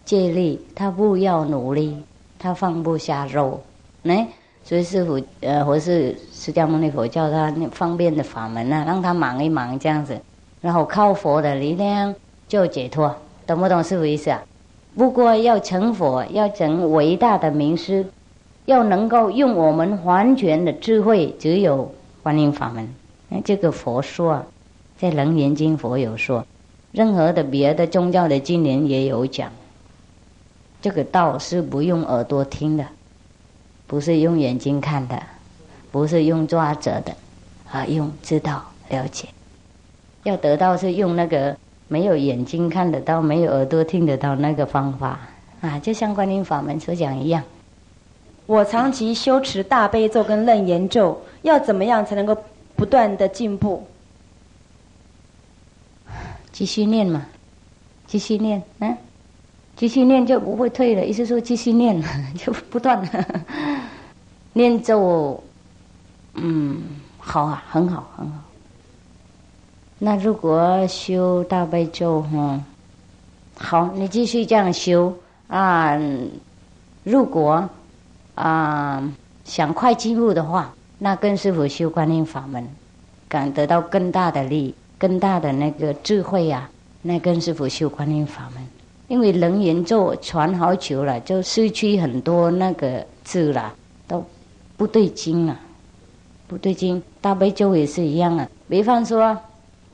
[0.05, 2.01] 戒律，他不要努力，
[2.39, 3.61] 他放不下肉，
[4.03, 4.25] 哎，
[4.63, 10.17] 所以师傅呃，或是释迦牟尼佛教他方便的法门啊，让他忙一忙这样子，
[10.61, 12.15] 然后靠佛的力量
[12.47, 13.13] 就解脱。
[13.49, 14.43] 懂不懂师傅意思啊？
[14.95, 18.05] 不过要成佛，要成伟大的名师，
[18.65, 21.91] 要能够用我们完全的智慧，只有
[22.21, 22.87] 观音法门。
[23.31, 24.45] 哎，这个佛说啊，
[24.99, 26.45] 在《楞严经》佛有说，
[26.91, 29.51] 任何的别的宗教的经典也有讲。
[30.79, 32.85] 这个道是不用耳朵听的，
[33.87, 35.19] 不是用眼睛看的，
[35.91, 37.13] 不是用抓着的，
[37.71, 39.27] 啊，用知道了解。
[40.21, 41.57] 要得到是用那个。
[41.89, 45.19] 没有眼睛看得到，没有耳朵听得到那个方法
[45.59, 47.43] 啊，就像观音法门所讲一样。
[48.45, 52.37] 我长期修持大悲咒跟楞严咒，要怎么样才能够
[52.75, 53.85] 不断的进步？
[56.51, 57.25] 继续念嘛，
[58.07, 58.97] 继续念，嗯，
[59.75, 61.05] 继续念就不会退了。
[61.05, 62.03] 意思说继续念，
[62.35, 63.01] 就不断
[64.53, 65.43] 念咒，
[66.35, 66.81] 嗯，
[67.17, 68.48] 好啊，很好，很好。
[70.01, 72.63] 那如果修大悲咒，哈，
[73.57, 75.13] 好，你继续这样修
[75.49, 75.99] 啊。
[77.03, 77.67] 如果
[78.35, 79.03] 啊
[79.43, 82.65] 想快进步的话，那跟师傅修观音法门，
[83.27, 86.69] 敢得到更大的利、更大的那个智慧呀。
[87.01, 88.65] 那跟师傅修观音法门，
[89.09, 93.73] 因为楞严咒传好久了，就失去很多那个字了，
[94.07, 94.23] 都
[94.77, 95.59] 不对劲了，
[96.47, 97.03] 不对劲。
[97.19, 99.37] 大悲咒也是一样啊，比方说。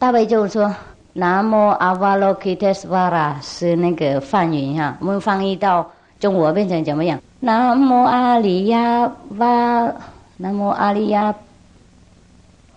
[0.06, 0.72] 大悲咒说
[1.14, 5.90] “南无阿瓦罗揭谛斯瓦拉”是那个梵语哈，我们翻译到
[6.20, 9.92] 中国变成怎么样？“南无阿里亚瓦
[10.38, 11.34] ”，“南无阿里亚”，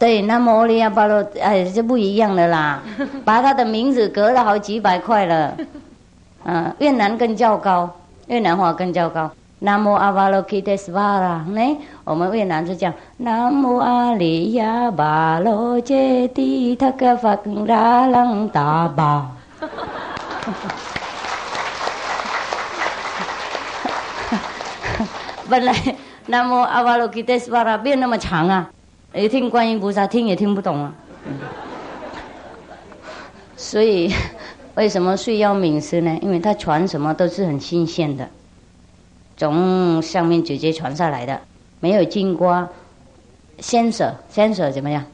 [0.01, 2.83] 对，“南无阿里亚巴罗”哎，就不一样的啦。
[3.27, 5.55] 把他的名字隔了好几百块了，
[6.45, 7.95] 嗯，越南更较高，
[8.29, 9.31] 越南话更较高。
[9.61, 19.33] 南无阿巴罗揭谛斯瓦拉，呢，我们越南是讲南无阿里亚巴罗揭谛他格法更拉朗达巴。
[25.51, 25.75] 本来
[26.27, 28.71] 南无阿巴罗揭谛斯瓦拉没有那么长啊，
[29.13, 30.95] 一听观音菩萨听也听不懂啊。
[33.57, 34.15] 所以
[34.77, 36.17] 为什么需要名师呢？
[36.23, 38.29] 因为他传什么都是很新鲜的。
[39.39, 41.41] 从上面直接传下来的，
[41.79, 42.69] 没有经过
[43.61, 45.05] 先舍，先舍怎么样？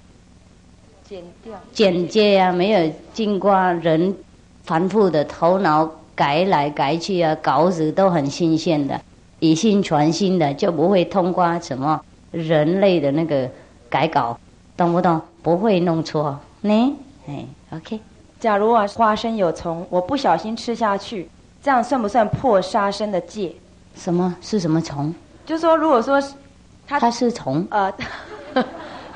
[1.06, 1.52] 剪掉。
[1.74, 4.16] 剪接呀，没有经过人
[4.62, 8.98] 反复的头脑改来改去啊，稿子都很新鲜的，
[9.40, 12.00] 以新传新的，就不会通过什么
[12.30, 13.46] 人类的那个
[13.90, 14.38] 改稿，
[14.74, 15.20] 懂不懂？
[15.42, 16.96] 不会弄错呢。
[17.28, 18.00] 哎，OK。
[18.40, 21.28] 假如啊，花生有虫，我不小心吃下去，
[21.62, 23.54] 这样算不算破杀生的戒？
[23.94, 25.12] 什么是什么虫？
[25.46, 26.20] 就说如果说，
[26.86, 27.92] 他他是虫呃，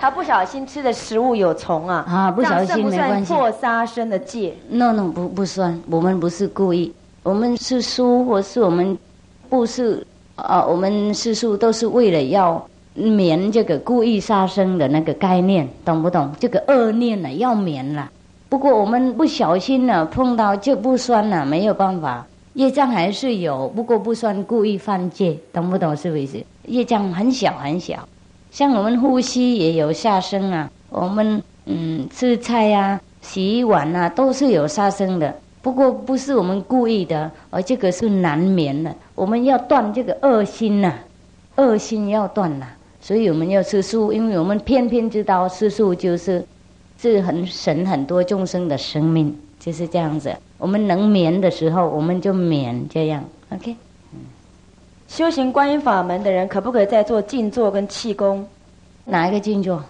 [0.00, 3.32] 他不小心吃的食物有虫啊啊，不小心没关系。
[3.32, 8.96] 破杀生的戒？No No 不不算，我们不是故意，我们吃素或是我们
[9.48, 10.06] 不是
[10.36, 12.64] 啊，我们吃素都是为了要
[12.94, 16.32] 免这个故意杀生的那个概念，懂不懂？
[16.38, 18.10] 这个恶念呢要免了。
[18.48, 22.26] 不过我们不小心呢碰到就不算了，没有办法，
[22.58, 25.96] 业障还是有，不过不算故意犯戒，懂不懂？
[25.96, 26.44] 是不是？
[26.66, 28.08] 业障很小很小，
[28.50, 35.32] 像我们呼吸也有杀生啊，我们嗯吃菜呀、洗碗啊都是有杀生的。
[35.62, 38.92] 不过不是我们故意的，而这个是难免的。
[39.14, 40.92] 我们要断这个恶心呐，
[41.54, 42.66] 恶心要断呐，
[43.00, 46.44] 所以我们要吃素，因为我们偏偏知道吃素就是
[47.00, 50.34] 是很省很多众生的生命，就是这样子。
[50.58, 53.24] 我们能眠的时候，我们就眠这样。
[53.50, 53.74] OK，
[55.08, 58.46] 修行观音法门的人，可不可以再做静坐跟气功？
[59.04, 59.82] 哪一个静坐？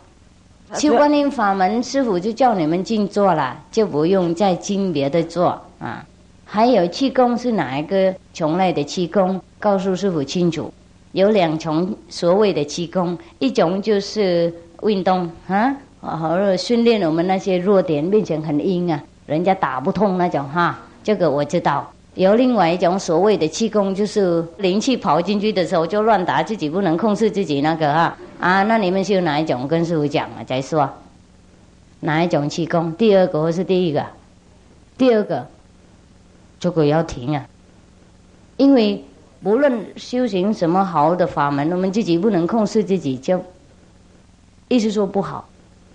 [0.74, 6.06] 修观音法门，师傅就叫你们静坐了，就不用再经别的做啊。
[6.44, 9.40] 还有气功是哪一个种类的气功？
[9.58, 10.72] 告诉师傅清楚。
[11.12, 14.52] 有两种所谓的气功，一种就是
[14.82, 20.79] 运动啊，好训练我们那些弱点变成很硬啊，人家打不通那种哈。
[21.05, 21.93] 这个我知道。
[22.14, 28.62] 有另外一种所谓的气功，就是灵气跑进去的时候就乱打，自己不能控制自己那个哈啊。
[28.64, 29.68] 那你们修哪一种？
[29.68, 30.91] 跟师傅讲了再说。
[32.01, 32.93] 哪一种气功？
[32.95, 34.05] 第二个或是第一个？
[34.97, 35.47] 第二个，
[36.59, 37.47] 这个要停啊。
[38.57, 39.05] 因为
[39.41, 43.41] 不论修行什么好的法门，我们自己不能控制自己，就
[44.66, 45.49] 意思说不好。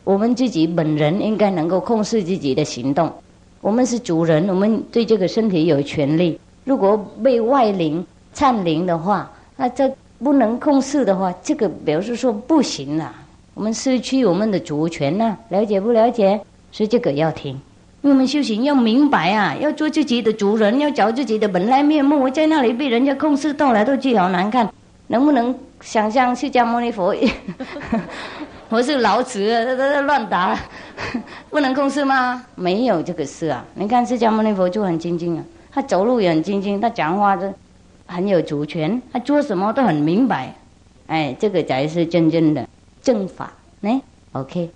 [0.06, 3.12] 我们自己本人应该能够控制自己的行动。
[3.64, 6.38] 我们是主人，我们对这个身体有权利。
[6.66, 9.90] 如果被外灵占领的话，那这
[10.20, 13.16] 不能控制的话，这个表示说不行了。
[13.54, 16.38] 我们失去我们的主权了，了解不了解？
[16.74, 17.54] 所以这个要听。
[18.02, 22.20] 因为我们修行要明白啊，要做自己的主人，要找自己的本来面目。
[22.20, 24.70] 我在那里被人家控制，斗来斗去好难看。
[25.08, 27.16] 能不能想象释迦牟尼佛？
[28.74, 30.58] 我是老子，他他乱打，
[31.52, 32.44] 不能控制吗？
[32.56, 33.64] 没有这个事啊！
[33.76, 37.54] 你看释迦牟尼佛就很精进啊，他走路也很精进，他讲话都
[38.08, 40.56] 很有主权，他做什么都很明白。
[41.06, 42.68] 哎，这个才是真正的
[43.00, 43.54] 正法。
[43.84, 44.02] 哎
[44.32, 44.72] ，OK，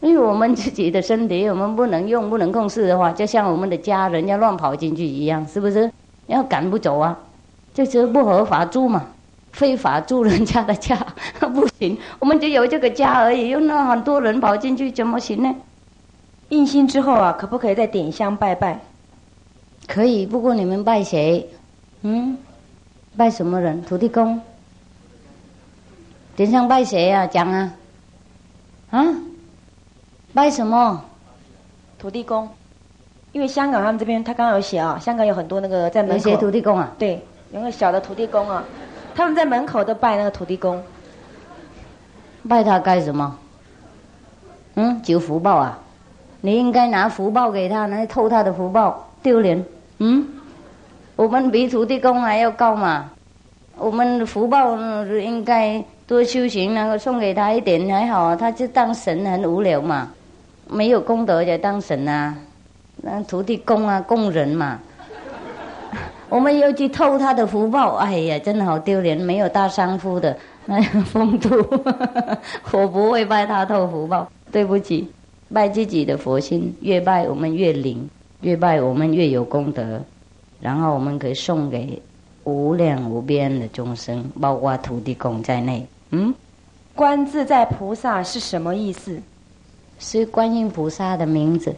[0.00, 5.90] 因为我们自己的身体，我们不能用，不能控制的话，就像我们的家人要乱跑进去一样，是不是？
[6.28, 7.18] 要赶不走啊，
[7.74, 9.06] 这是不合法住嘛。
[9.52, 10.96] 非法住人家的家
[11.40, 15.54] 不行，我们只有这个家而已，又那很多人跑进去，怎么行呢？
[16.50, 18.80] 印心之后啊，可不可以再点香拜拜？
[19.86, 21.48] 可以，不过你们拜谁？
[22.02, 22.36] 嗯，
[23.16, 23.82] 拜什么人？
[23.82, 24.40] 土地公。
[26.36, 27.26] 点香拜谁啊？
[27.26, 27.72] 讲啊，
[28.90, 29.04] 啊，
[30.32, 31.04] 拜什么？
[31.98, 32.48] 土地公。
[33.32, 36.30] 因为香港他们这边，他刚刚有写啊，香港有很多那个在门口。
[36.30, 36.90] 写土地公啊？
[36.98, 37.22] 对，
[37.52, 38.64] 有个小的土地公啊。
[39.14, 40.82] 他们在门口都拜那个土地公，
[42.48, 43.36] 拜他干什么？
[44.74, 45.78] 嗯，求福报啊！
[46.40, 49.62] 你应该拿福报给他，来偷他的福报，丢脸。
[49.98, 50.26] 嗯，
[51.16, 53.10] 我们比土地公还要高嘛！
[53.76, 58.36] 我们福报应该多修行，然后送给他一点还好啊。
[58.36, 60.10] 他就当神很无聊嘛，
[60.68, 62.34] 没有功德就当神啊，
[62.96, 64.78] 那土地公啊，供人嘛。
[66.30, 69.18] 我们又去偷他的福报，哎呀，真的好丢脸！
[69.18, 71.50] 没有大丈夫的那样风度，
[72.72, 74.30] 我不会拜他偷福报。
[74.52, 75.08] 对不起，
[75.52, 78.08] 拜自己的佛心，越拜我们越灵，
[78.40, 80.00] 越拜我们越有功德，
[80.60, 82.00] 然后我们可以送给
[82.44, 85.86] 无量无边的众生，包括土地公在内。
[86.10, 86.32] 嗯，
[86.94, 89.20] 观自在菩萨是什么意思？
[89.98, 91.74] 是观音菩萨的名字，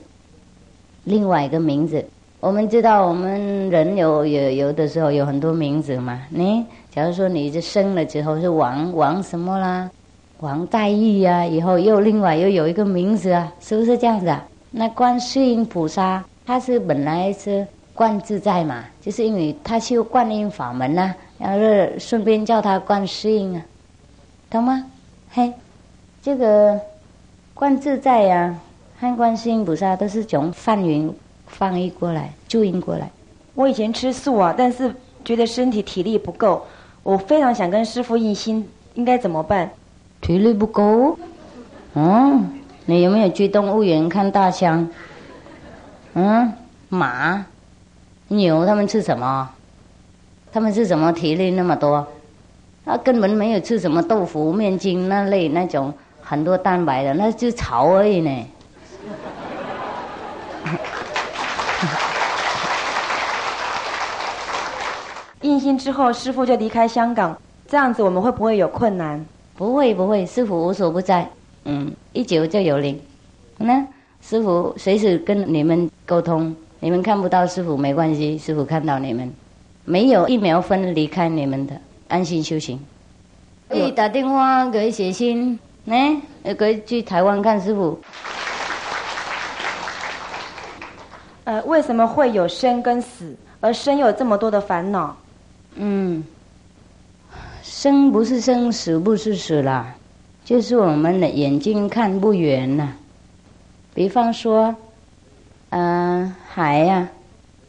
[1.05, 2.05] 另外一个名字。
[2.43, 6.23] 我们知道，我们人有有有的时候有很多名字嘛。
[6.29, 9.89] 你假如说你这生了之后是王王什么啦，
[10.41, 14.45] 王黛玉呀，以后又另外又有一个名字啊，是不是这样子啊？
[14.73, 17.65] 那观世音菩萨他是本来是
[17.95, 21.61] 观自在嘛，就是因为他修观音法门呐，然后
[21.97, 23.63] 顺便叫他观世音啊，
[24.51, 24.85] 懂吗？
[25.31, 25.53] 嘿，
[26.21, 26.77] 这个
[27.55, 28.59] 观自在呀，
[28.99, 31.09] 和观世音菩萨都是从梵云。
[31.53, 33.09] 翻译过来，注音过来。
[33.55, 34.93] 我以前吃素啊，但是
[35.25, 36.67] 觉得身体体力不够，
[37.03, 39.71] 我非常想跟师傅印心，应该怎么办？
[40.23, 41.17] 体力不够？
[41.95, 42.51] 嗯，
[42.87, 44.89] 你有没有去动物园看大象？
[46.15, 46.53] 嗯，
[46.89, 47.45] 马、
[48.29, 49.51] 牛，他们吃什么？
[50.51, 51.13] 他们吃什么？
[51.13, 52.07] 体力那么多？
[52.85, 58.47] 他根本没有吃什么豆腐、面筋那类那种很多蛋白的，那就草而已呢。
[65.59, 67.37] 心之后，师傅就离开香港，
[67.67, 69.25] 这样子我们会不会有困难？
[69.57, 71.29] 不会不会，师傅无所不在，
[71.65, 73.01] 嗯，一久就有灵。
[73.59, 73.85] 那
[74.21, 79.33] 师傅随时跟你们沟通，你们看不到师傅没关系，师傅看到你们，
[79.85, 81.75] 没有一秒分离开你们的，
[82.09, 82.79] 安心修行。
[83.69, 85.95] 可以打电话，可以写信，呢，
[86.45, 87.99] 也可以去台湾看师傅。
[91.45, 93.35] 呃，为什么会有生跟死？
[93.61, 95.17] 而生有这么多的烦恼？
[95.75, 96.23] 嗯，
[97.63, 99.95] 生不是生，死不是死啦，
[100.45, 102.93] 就是我们的眼睛看不远呐。
[103.95, 104.75] 比方说，
[105.71, 107.09] 嗯，海呀，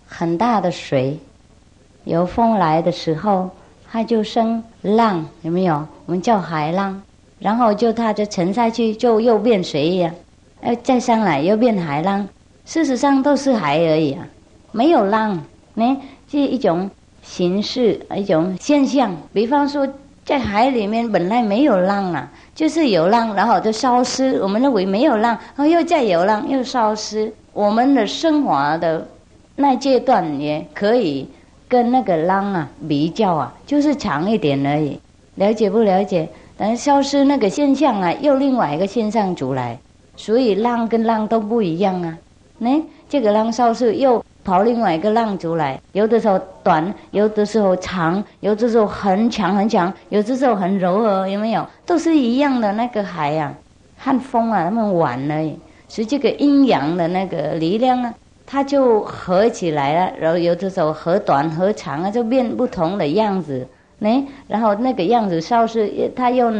[0.06, 1.18] 很大的水，
[2.04, 3.50] 有风来的时候，
[3.90, 5.88] 它就生浪，有没有？
[6.06, 7.02] 我们叫海浪，
[7.40, 10.14] 然后就它就沉下去，就又变水一样，
[10.62, 12.28] 呃，再上来又变海浪。
[12.66, 14.28] 事实上都是海而已啊，
[14.72, 15.42] 没有浪，
[15.74, 16.90] 呢，是一种
[17.24, 19.16] 形式，一种现象。
[19.34, 19.88] 比方说，
[20.24, 24.40] 在海里面本来没有浪啊，就是有浪，然后就消失。
[24.42, 27.34] 我们认为没有浪，然后又再有浪，又消失。
[27.54, 29.08] 我们的升华的
[29.56, 31.28] 那阶段也可以
[31.68, 35.00] 跟那个浪啊比较啊，就是长一点而已。
[35.36, 36.30] 了解不了解？
[36.56, 39.80] 等消失那个现象啊，又另外一个现象出来，
[40.16, 42.18] 所以浪跟浪都不一样啊。
[42.60, 45.80] 呢，这个浪消失，又跑另外一个浪出来。
[45.94, 51.66] 有的时候短，有的时候长，有的时候很强很强，有的时候很柔和，有没有？
[51.86, 53.54] 都是一样的那个海啊，
[53.98, 55.36] 和风啊，他们玩了。
[55.88, 58.14] 所以这个阴阳的那个力量啊，
[58.46, 60.14] 它就合起来了。
[60.20, 63.68] 然后有的时候和短和长啊，就变不同的样子。
[64.00, 66.52] 呢，然后那个样子消失，他又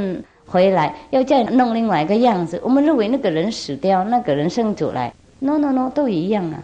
[0.46, 2.62] 回来，又再弄另外一个样子。
[2.64, 5.12] 我们认为那个人死掉，那个人生出来。
[5.40, 6.60] no no no，都一样啊。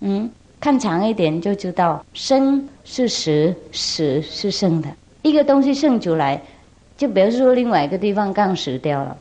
[0.00, 4.88] 嗯，看长一点就知道，生是死，死是生的。
[5.22, 6.40] 一个东西生出来，
[6.96, 9.16] 就比如说另外一个地方刚死掉了，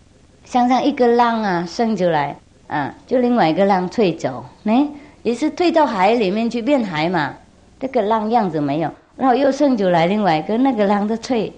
[0.45, 2.35] 像像一个浪啊生出来，
[2.67, 4.87] 啊，就另外一个浪退走，哎，
[5.23, 7.35] 也是退到海里面去变海嘛。
[7.79, 11.51] 这个浪样子没有，然后又生出来另外一个那个浪的退，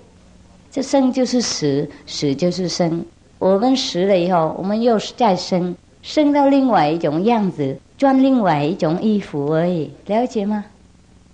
[0.72, 3.04] 这生就是死，死就是生。
[3.40, 5.76] 我们死了以后，我们又再生。
[6.04, 10.66] 生到另外一种样子，穿另外一种衣服而已，了解吗？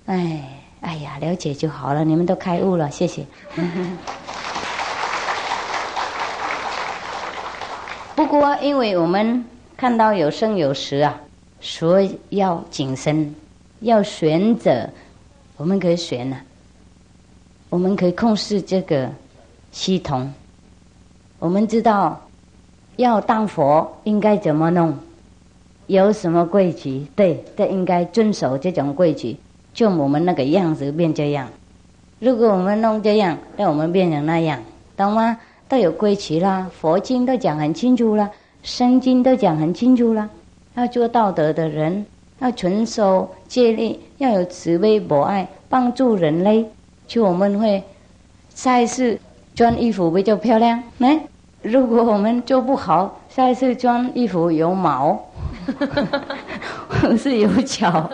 [0.05, 0.43] 哎，
[0.81, 2.03] 哎呀，了解就好了。
[2.03, 3.25] 你们都开悟了，谢谢。
[8.17, 9.45] 不过，因为我们
[9.77, 11.17] 看到有生有死啊，
[11.61, 13.33] 所以要谨慎，
[13.79, 14.89] 要选择。
[15.55, 16.35] 我们可以选呢，
[17.69, 19.09] 我们可以控制这个
[19.71, 20.33] 系统。
[21.39, 22.21] 我们知道。
[22.97, 24.93] 要当佛应该怎么弄？
[25.87, 27.07] 有什么规矩？
[27.15, 29.37] 对，都应该遵守这种规矩。
[29.73, 31.47] 就我们那个样子变这样。
[32.19, 34.59] 如果我们弄这样，那我们变成那样，
[34.95, 35.37] 懂吗？
[35.69, 38.31] 都有规矩啦，佛经都讲很清楚了，
[38.63, 40.29] 圣经都讲很清楚了。
[40.75, 42.05] 要做道德的人，
[42.39, 46.65] 要遵守戒律，要有慈悲博爱，帮助人类，
[47.05, 47.83] 就我们会
[48.53, 49.19] 下一次
[49.55, 51.19] 穿衣服比较漂亮，来。
[51.61, 55.19] 如果我们做不好，下一次穿衣服有毛，
[57.17, 58.09] 是有巧，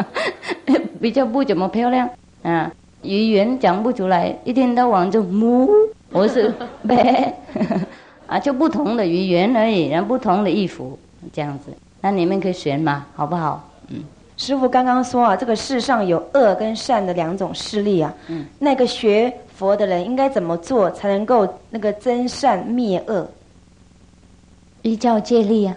[1.00, 2.08] 比较不怎么漂亮。
[2.42, 2.70] 啊，
[3.02, 5.68] 语言讲不出来，一天到晚就母，
[6.10, 6.52] 我是
[6.86, 7.34] 呗，
[8.26, 10.98] 啊，就不同的语言而已，然后不同的衣服
[11.32, 11.72] 这样子。
[12.00, 13.68] 那你们可以选嘛，好不好？
[13.88, 14.04] 嗯。
[14.36, 18.14] 师傅刚刚说啊，这个世上有恶跟善的两种势力啊。
[18.28, 18.46] 嗯。
[18.58, 19.32] 那个学。
[19.56, 23.26] 佛的人应该怎么做才能够那个增善灭恶？
[24.82, 25.74] 依教戒律啊，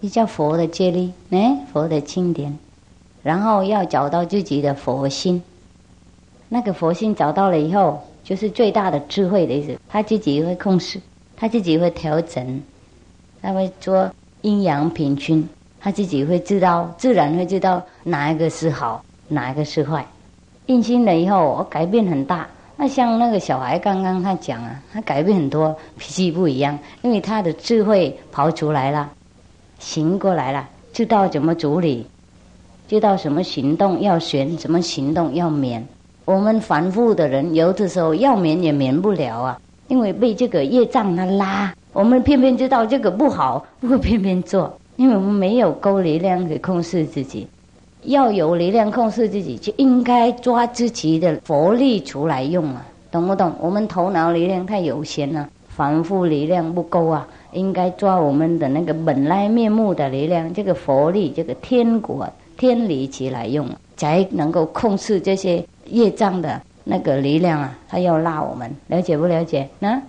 [0.00, 2.58] 依教佛的戒律，哎，佛的经典，
[3.22, 5.42] 然后要找到自己的佛心。
[6.48, 9.78] 那个佛心找到了以后，就是最大的智慧的意思。
[9.88, 10.98] 他自己会控制，
[11.36, 12.62] 他自己会调整，
[13.42, 14.10] 他会做
[14.40, 15.46] 阴阳平均，
[15.78, 20.06] 他自己会知道，自然会知道哪一个是好，哪一个是坏。
[20.66, 22.48] 印心了以后，我改变很大。
[22.76, 29.10] 那像那个小孩刚刚他讲啊，他改变很多，脾气不一样，因为他的智慧跑出来了，
[29.80, 32.06] 醒过来了，知道怎么处理，
[32.86, 35.84] 知道什么行动要选，什么行动要免。
[36.26, 47.48] 我们反复的人，有的时候要免也免不了啊，因为被这个业障它拉，我们偏偏知道这个不好，不会偏偏做，因为我们没有够力量去控制自己。
[48.02, 53.52] 要有力量控制自己，就应该抓自己的佛力出来用啊，懂不懂？
[53.60, 67.78] 我们头脑力量太有限了，反复力量不够啊，应该抓我们的那个本来面目的力量，这个佛力，这个天国天理起来用，才能够控制这些业障的那个力量啊！
[67.88, 69.68] 他要拉我们，了解不了解？
[69.78, 70.02] 呢？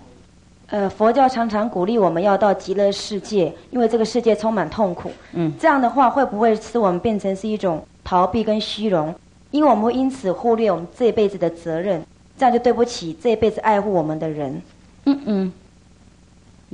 [0.67, 5.11] 呃，佛教常常鼓励我们要到极乐世界，因为这个世界充满痛苦。
[5.33, 9.13] 嗯，这样的话会不会使我们变成是一种逃避跟虚荣？
[9.51, 12.01] 因为我们会因此忽略我们这辈子的责任，
[12.37, 14.61] 这样就对不起这辈子爱护我们的人。
[15.05, 15.53] 嗯嗯，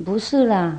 [0.06, 0.78] 不是啦，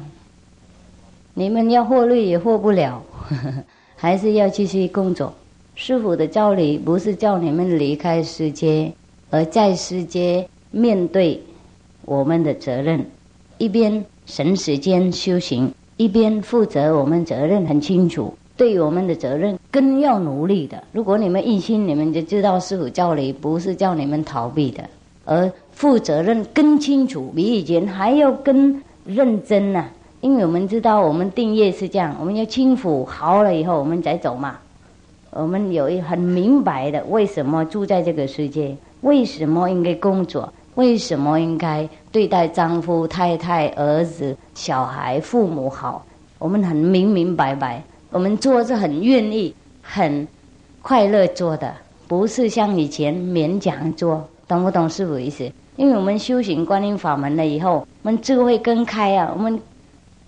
[1.34, 3.02] 你们要获利也获不了，
[3.96, 5.34] 还是要继续工作。
[5.74, 8.92] 师傅的教理不是叫你们离开世界，
[9.30, 11.40] 而在世界面对。
[12.04, 13.04] 我们的责任，
[13.58, 18.32] 一边省时间修行，一边负责我们责任很清楚。
[18.56, 20.82] 对我们的责任更要努力的。
[20.90, 24.82] 如果你们一心，你们就知道师傅教你不是叫你们逃避的，
[25.26, 29.86] 而负责任更清楚，比以前还要更认真呐。
[30.20, 34.58] 因为我们知道，我们定业是这样，我们要清楚好了以后，我们再走嘛。
[35.30, 40.52] 我们有一很明白的，为什么住在这个世界，为什么应该工作。
[40.74, 46.04] 为什么应该对待丈夫、太太、儿子、小孩、父母好？
[46.38, 49.52] 我们很明明白白，我们做是很愿意、
[49.82, 50.26] 很
[50.80, 51.74] 快乐做的，
[52.06, 55.52] 不是像以前勉强做，懂不懂师傅意思？
[55.76, 59.60] 因为我们修行观音法门了以后，我们智慧更开啊，我们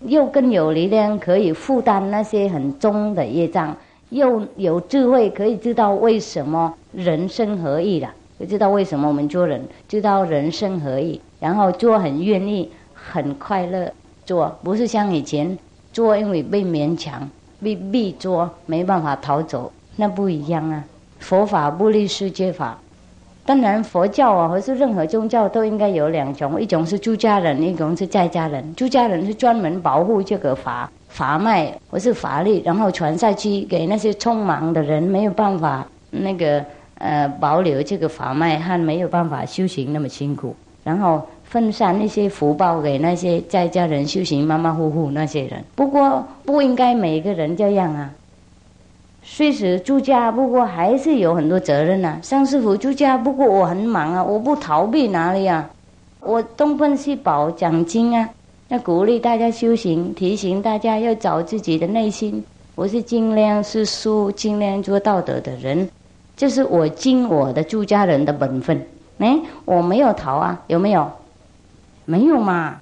[0.03, 3.75] 又更有力量可以负担那些很重的业障，
[4.11, 8.11] 又有智慧可以知道为什么人生何意了。
[8.39, 13.93] 就知道为什么我们做人，知道人生何意，然后做很愿意、很快乐
[14.25, 15.59] 做，不是像以前
[15.93, 17.29] 做因为被勉强、
[17.63, 20.85] 被逼做，没办法逃走，那不一样啊。
[21.19, 22.79] 佛法不离世界法，
[23.45, 28.75] 当然佛教啊，或是任何宗教都应该有两种，一种是出家人，一种是在家人。
[28.77, 36.65] 出家人是专门保护这个法法脉或是法力，然后传下去给那些匆忙的人，没有办法那个。
[37.03, 40.55] 呃，保留这个法脉，还没有办法修行那么辛苦，
[40.85, 45.65] 然后分散那些福报给那些在家人修行马马虎虎那些人。
[45.75, 48.11] 不过不应该每个人这样啊。
[49.23, 52.19] 虽是住家，不过还是有很多责任呐。
[52.23, 55.71] 上师傅住家，不过我很忙啊，我不逃避哪里啊？
[56.21, 58.29] 我东奔西跑讲经啊，
[58.69, 62.45] 要鼓励大家修行，提醒大家要找自己的内心。
[62.75, 65.89] 我是尽量是书，尽量做道德的人。
[66.37, 68.87] 这是我尽我的住家人的本分，
[69.19, 71.11] 哎，我没有逃啊，有没有？
[72.07, 72.81] 没有嘛，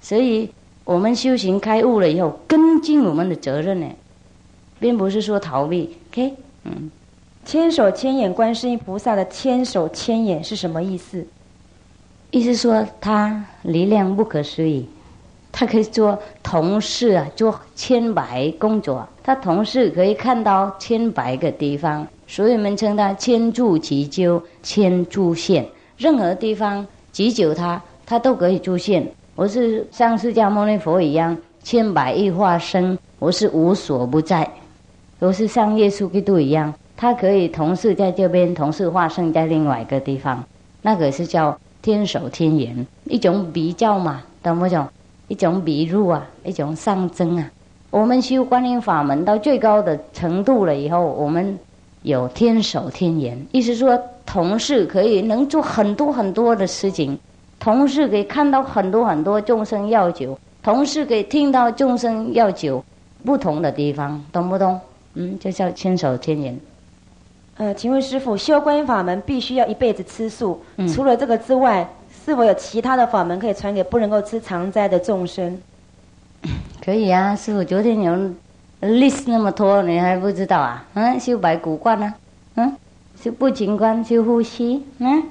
[0.00, 0.50] 所以
[0.84, 3.86] 我们修行开悟了以后，跟进我们的责任呢，
[4.84, 5.96] 并不是说逃避。
[6.10, 6.34] OK，
[6.64, 6.90] 嗯，
[7.42, 11.26] 千手千眼观世音菩萨的千手千眼是什么意思？
[12.30, 14.86] 意思说他力量不可思议。
[15.50, 19.08] 他可以做同事啊，做千百工作。
[19.22, 25.66] 他同事可以看到千百个地方，所以我们称他千住祈究、千住现。
[25.96, 29.10] 任何地方祈求他，他都可以出现。
[29.34, 34.46] 我是像释迦牟尼佛一样，千百亿化身，我是无所不在。
[35.24, 40.44] 都是像耶稣基督一样，他可以同时在这边，同时化身在另外一个地方。
[40.82, 44.86] 那个是叫天手天眼，一种比较嘛，懂不懂？
[45.28, 47.50] 一种比入啊，一种上征啊。
[47.88, 51.58] 我们修观音法门到最高的程度了以后，我们
[52.02, 57.18] 有天手天眼，意思说同事可以能做很多很多的事情，
[57.58, 62.84] 同事可以看到很多很多众生要求，同事可以听到众生要求
[63.24, 64.78] 不同的地方，懂不懂？
[65.14, 66.58] 嗯，就叫千手天眼。
[67.56, 70.60] 呃，请问师傅，修观音法门必须要一辈子吃素，
[70.92, 71.88] 除了这个之外。
[72.24, 75.60] 是否有其他的法门可以传给不能够吃常斋的众生？
[76.82, 78.14] 可以啊，师傅昨天有
[78.80, 80.86] list 那么多，你还不知道啊？
[80.94, 82.14] 嗯，修白骨观呢？
[82.54, 82.74] 嗯，
[83.20, 84.82] 修不净观，修呼吸。
[85.00, 85.22] 嗯，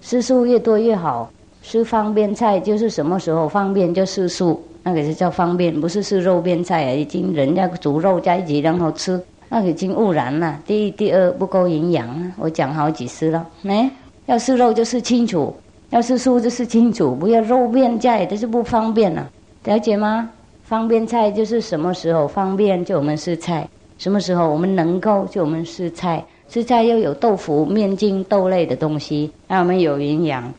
[0.00, 1.32] 吃素越多越好。
[1.60, 6.90] 吃方便菜就是什么时候方便就吃素，那个是叫方便，不是是肉便菜啊。
[6.92, 10.58] 已经人家煮肉在一起然后吃，那已经污染了。
[10.66, 12.32] 第一、第二不够营养！
[12.38, 13.90] 我讲好几次了，没
[14.26, 15.54] 要是肉就是清楚。
[15.90, 19.28] 要是素就是清楚，不要肉便菜，这是不方便了，
[19.64, 20.30] 了解吗？
[20.62, 30.54] 方便菜就是什么时候方便就我们吃菜，什么时候我们能够就我们吃菜，吃菜又有豆腐、面筋、豆类的东西，让我们有营养。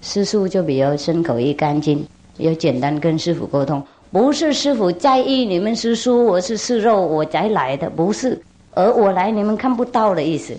[0.00, 2.04] 吃素就比较身口意干净，
[2.38, 8.40] 要简单跟师傅沟通，不是师傅在意你们吃素，我是吃肉我才来的，不是，
[8.72, 10.56] 而我来你们看不到的意思，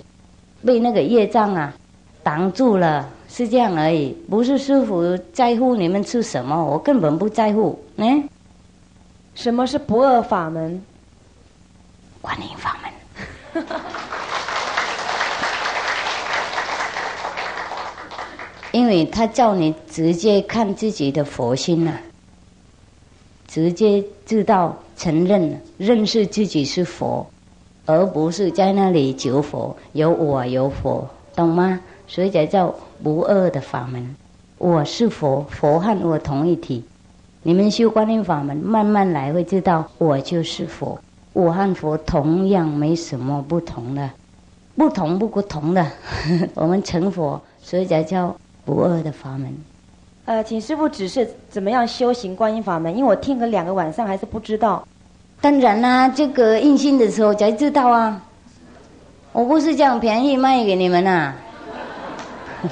[0.64, 1.74] 被那个业障啊
[2.22, 3.10] 挡住了。
[3.32, 7.80] 是这样而已，不是师傅在乎你们吃什么，我根本不在乎。
[7.98, 8.28] 嗯，
[9.36, 10.82] 什么是不二法门？
[12.22, 13.64] 观音法门。
[18.72, 21.94] 因为他叫你直接看自己的佛心呐，
[23.48, 27.26] 直接知道、承认、认识自己是佛，
[27.88, 31.80] 而不是在那里求佛，有我有佛，懂吗？
[32.08, 32.74] 所以才叫
[33.04, 34.16] 不二的法门。
[34.60, 36.84] 我是佛，佛和我同一体。
[37.42, 41.00] 你们修观音法门，慢慢来会知道，我就是佛，
[41.34, 44.12] 我和佛同样没什么不同的，
[44.76, 45.88] 不同不不同的。
[46.54, 48.36] 我们成佛，所以才叫。
[48.70, 49.52] 不二的法门，
[50.26, 54.88] 呃，请师傅指示怎么样修行观音法门，因为我听了两个晚上还是不知道。
[55.42, 58.22] 当然啦，这个印心的时候才知道啊，
[59.32, 61.34] 我不是这样便宜卖给你们呐。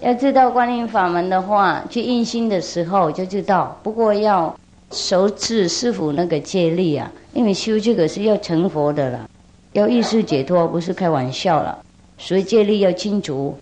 [0.00, 3.74] 要知道观音法门的话，去印心的时候就知道。
[3.82, 4.54] 不过要
[4.92, 9.30] 熟知师傅那个戒律啊，因为修这个是要成佛的了。
[9.78, 11.78] 要意识解脱，不是开玩笑了，
[12.18, 13.56] 所以戒律要清楚。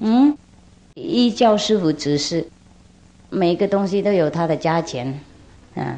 [0.00, 0.36] 嗯，
[0.94, 2.44] 依教师傅指示，
[3.30, 5.06] 每个东西都有它的价钱。
[5.76, 5.96] 啊，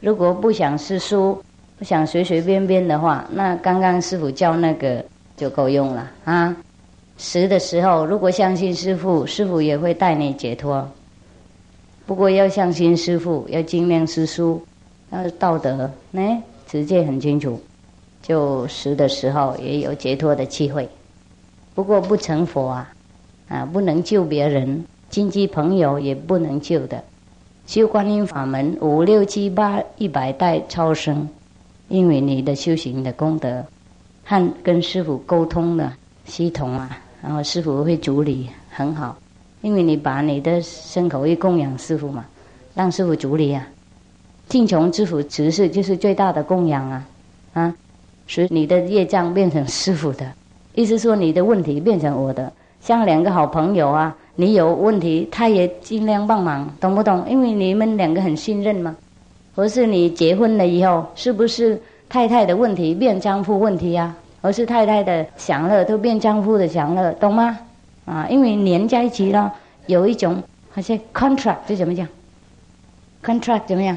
[0.00, 1.40] 如果不想吃书，
[1.78, 5.04] 不想随随便便的话，那刚刚师傅教那个
[5.36, 6.56] 就够用了啊。
[7.18, 10.88] 食的时候，如果相信师傅，师傅也会带你解脱。
[12.06, 14.60] 不过要相信师傅，要尽量吃书，
[15.10, 17.60] 要道德，呢，直接很清楚。
[18.26, 20.88] 就死的时候也有解脱的机会，
[21.74, 22.90] 不过不成佛啊，
[23.48, 27.04] 啊不能救别人，亲戚朋友也不能救的。
[27.66, 31.28] 修观音法门五六七八一百代超生，
[31.88, 33.62] 因为你的修行的功德
[34.24, 35.92] 和跟师傅沟通的
[36.24, 39.18] 系统啊，然后师傅会处理很好，
[39.60, 42.24] 因为你把你的牲口一供养师傅嘛，
[42.74, 43.68] 让师傅处理啊，
[44.48, 47.06] 敬穷之福执事就是最大的供养啊，
[47.52, 47.74] 啊。
[48.26, 50.26] 所以你的业障变成师傅的，
[50.74, 57.24] 意思说你的问题变成我的，像两个好朋友啊，你有问题，他也尽量帮忙，懂不懂？
[57.28, 58.94] 因为你们两个很信任嘛。
[59.56, 64.12] 或是你结婚了以后，是不是太太的问题变丈夫问题呀？
[64.40, 67.56] 而是太太的享乐都变丈夫的享乐，懂吗？
[68.04, 69.52] 啊，因为连在一起了，
[69.86, 72.06] 有一种好像 contract 就怎么讲
[73.24, 73.96] ？contract 怎么样？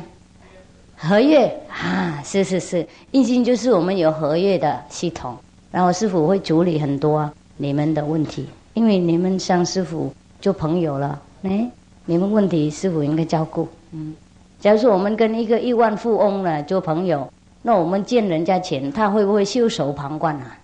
[1.00, 5.38] 合约啊，是是是，印心就是我们有合约的系统，
[5.70, 10.12] 然后师傅会处理很多你们的问题，因为你们向师傅
[10.42, 11.70] 做朋友了，哎，
[12.06, 13.68] 你们问题师傅应该照顾。
[13.92, 14.16] 嗯，
[14.60, 20.58] 假如说我们跟一个亿万富翁呢做朋友，那我们借人家钱，他会不会袖手旁观啊？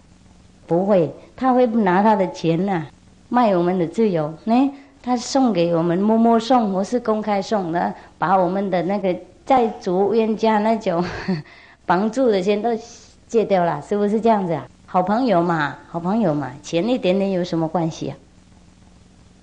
[0.65, 2.87] 不会，他会不拿他的钱呢
[3.29, 4.33] 卖我们的自由？
[4.45, 4.71] 呢，
[5.03, 9.15] 他送给我们默默送，或是公开送呢，把我们的那个。
[9.45, 11.03] 债主冤家那种
[11.85, 12.69] 帮助的钱都
[13.27, 14.67] 借掉了，是不是这样子啊？
[14.85, 18.17] 好朋友嘛，好朋友嘛，钱一点点有什么关系啊？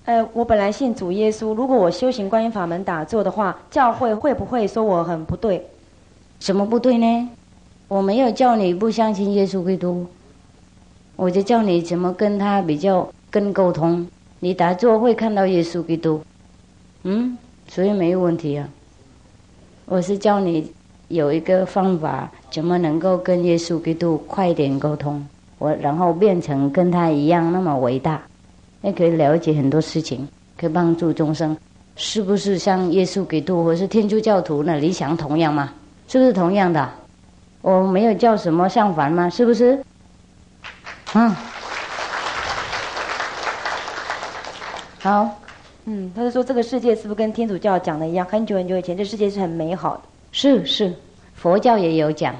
[0.05, 5.67] 呃，我本来信主耶稣，如果我修行观音法门打坐的话，教会会不会说我很不对？
[6.39, 7.29] 什么不对呢？
[7.87, 10.07] 我没有叫你不相信耶稣基督，
[11.15, 14.07] 我就叫你怎么跟他比较跟沟通。
[14.39, 16.23] 你打坐会看到耶稣基督，
[17.03, 17.37] 嗯，
[17.67, 18.67] 所以没有问题啊。
[19.85, 20.71] 我是教你
[21.09, 25.25] 有一个方法，怎么能够跟耶稣基督快点沟通，
[25.57, 28.21] 我然后变成跟他一样那么伟大，
[28.81, 30.27] 也可以了解很多事情，
[30.57, 31.57] 可以帮助众生，
[31.95, 35.73] 是不是像耶稣基督或是天主教徒那理想同样吗？
[36.07, 36.89] 是不是同样的？
[37.61, 39.29] 我没有叫什么上凡吗？
[39.29, 39.83] 是不是？
[41.13, 41.35] 嗯，
[44.99, 45.40] 好。
[45.85, 48.25] 嗯，他就说这个世界是不是跟天主教讲的一样？
[48.27, 50.01] 很久很久以前，这世界是很美好的。
[50.31, 50.93] 是是，
[51.33, 52.35] 佛教也有讲，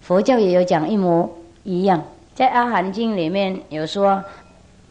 [0.00, 1.30] 佛教也有讲一模
[1.62, 2.02] 一样。
[2.34, 4.22] 在《阿含经》里面有说，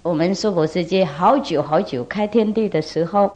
[0.03, 3.31] 我们娑婆世界好久好久开天地的时候，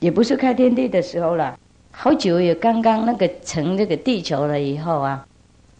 [0.00, 1.58] 也不是开天地的时候了，
[1.90, 5.26] 好久也刚刚那个成这个地球了以后啊，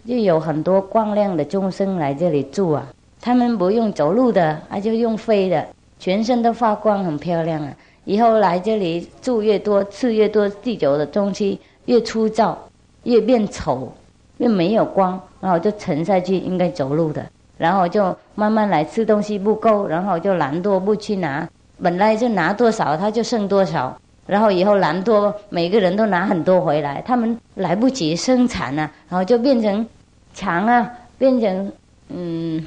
[0.06, 2.86] 就有很多光亮的众生来这里住啊。
[3.20, 5.66] 他们不用走路的，啊就用飞的，
[5.98, 7.72] 全身都发光，很漂亮啊。
[8.06, 12.56] 以后来这里住越多，吃越多，地球的东西越粗糙，
[13.02, 13.92] 越变丑，
[14.38, 17.26] 越没有光，然后就沉下去，应该走路的，
[17.58, 21.48] 然后就慢慢来吃东西不够，然后就懒惰不去拿，
[21.82, 29.84] 本来就拿多少他就剩多少，然后以后懒惰，每个人都拿很多回来，他们来不及生产了，然后就变成
[30.32, 30.88] 强啊，
[31.18, 31.72] 变成
[32.10, 32.64] 嗯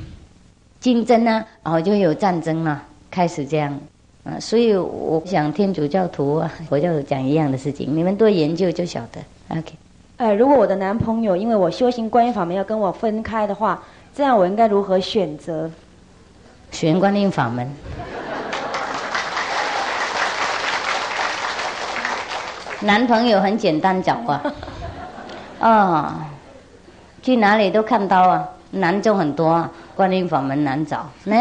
[0.82, 3.80] 竞争啊，然后就有战争了，开始这样。
[4.30, 9.20] 啊，所以我想天主教徒啊， 佛教讲一样的事情，你们多研究就晓得。
[9.58, 9.74] OK，
[10.18, 13.82] 呃，如果我的男朋友因为我修行观音法门要跟我分开的话，
[14.16, 15.70] 这样我应该如何选择？
[16.72, 17.68] 选观音法门。
[22.82, 24.44] 男朋友很简单找啊，
[25.60, 26.14] 哦，
[27.24, 31.36] 去哪里都看到啊，难就很多啊，观音法门难找呢。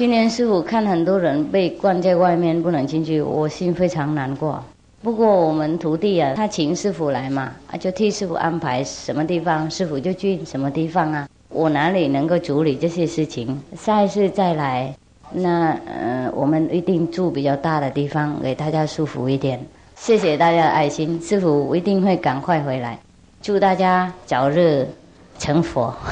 [0.00, 4.64] 今年师傅看很多人被关在外面不能进去，我心非常难过。
[5.02, 11.28] 不过我们徒弟啊，他请师傅来嘛，啊就替师傅安排什么地方，师傅就去什么地方啊。
[11.50, 13.60] 我哪里能够处理这些事情？
[13.76, 14.90] 下一次再来。
[15.32, 19.60] 那呃，我们一定住比较大的地方，给大家舒服一点。
[19.96, 22.98] 谢谢大家的爱心，师傅一定会赶快回来。
[23.42, 24.88] 祝大家早日
[25.38, 25.94] 成佛。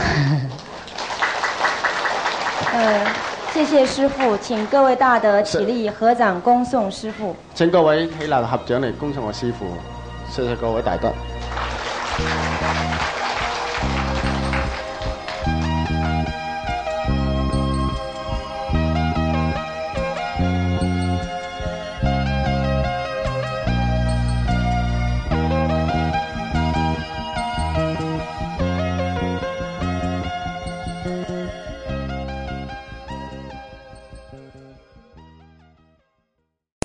[2.70, 3.06] 呃，
[3.52, 7.34] 谢谢师傅，请各位大德起立合掌恭送师傅。
[7.54, 9.66] 请各位起立合掌嚟恭送我师傅，
[10.30, 11.10] 谢谢各位大德。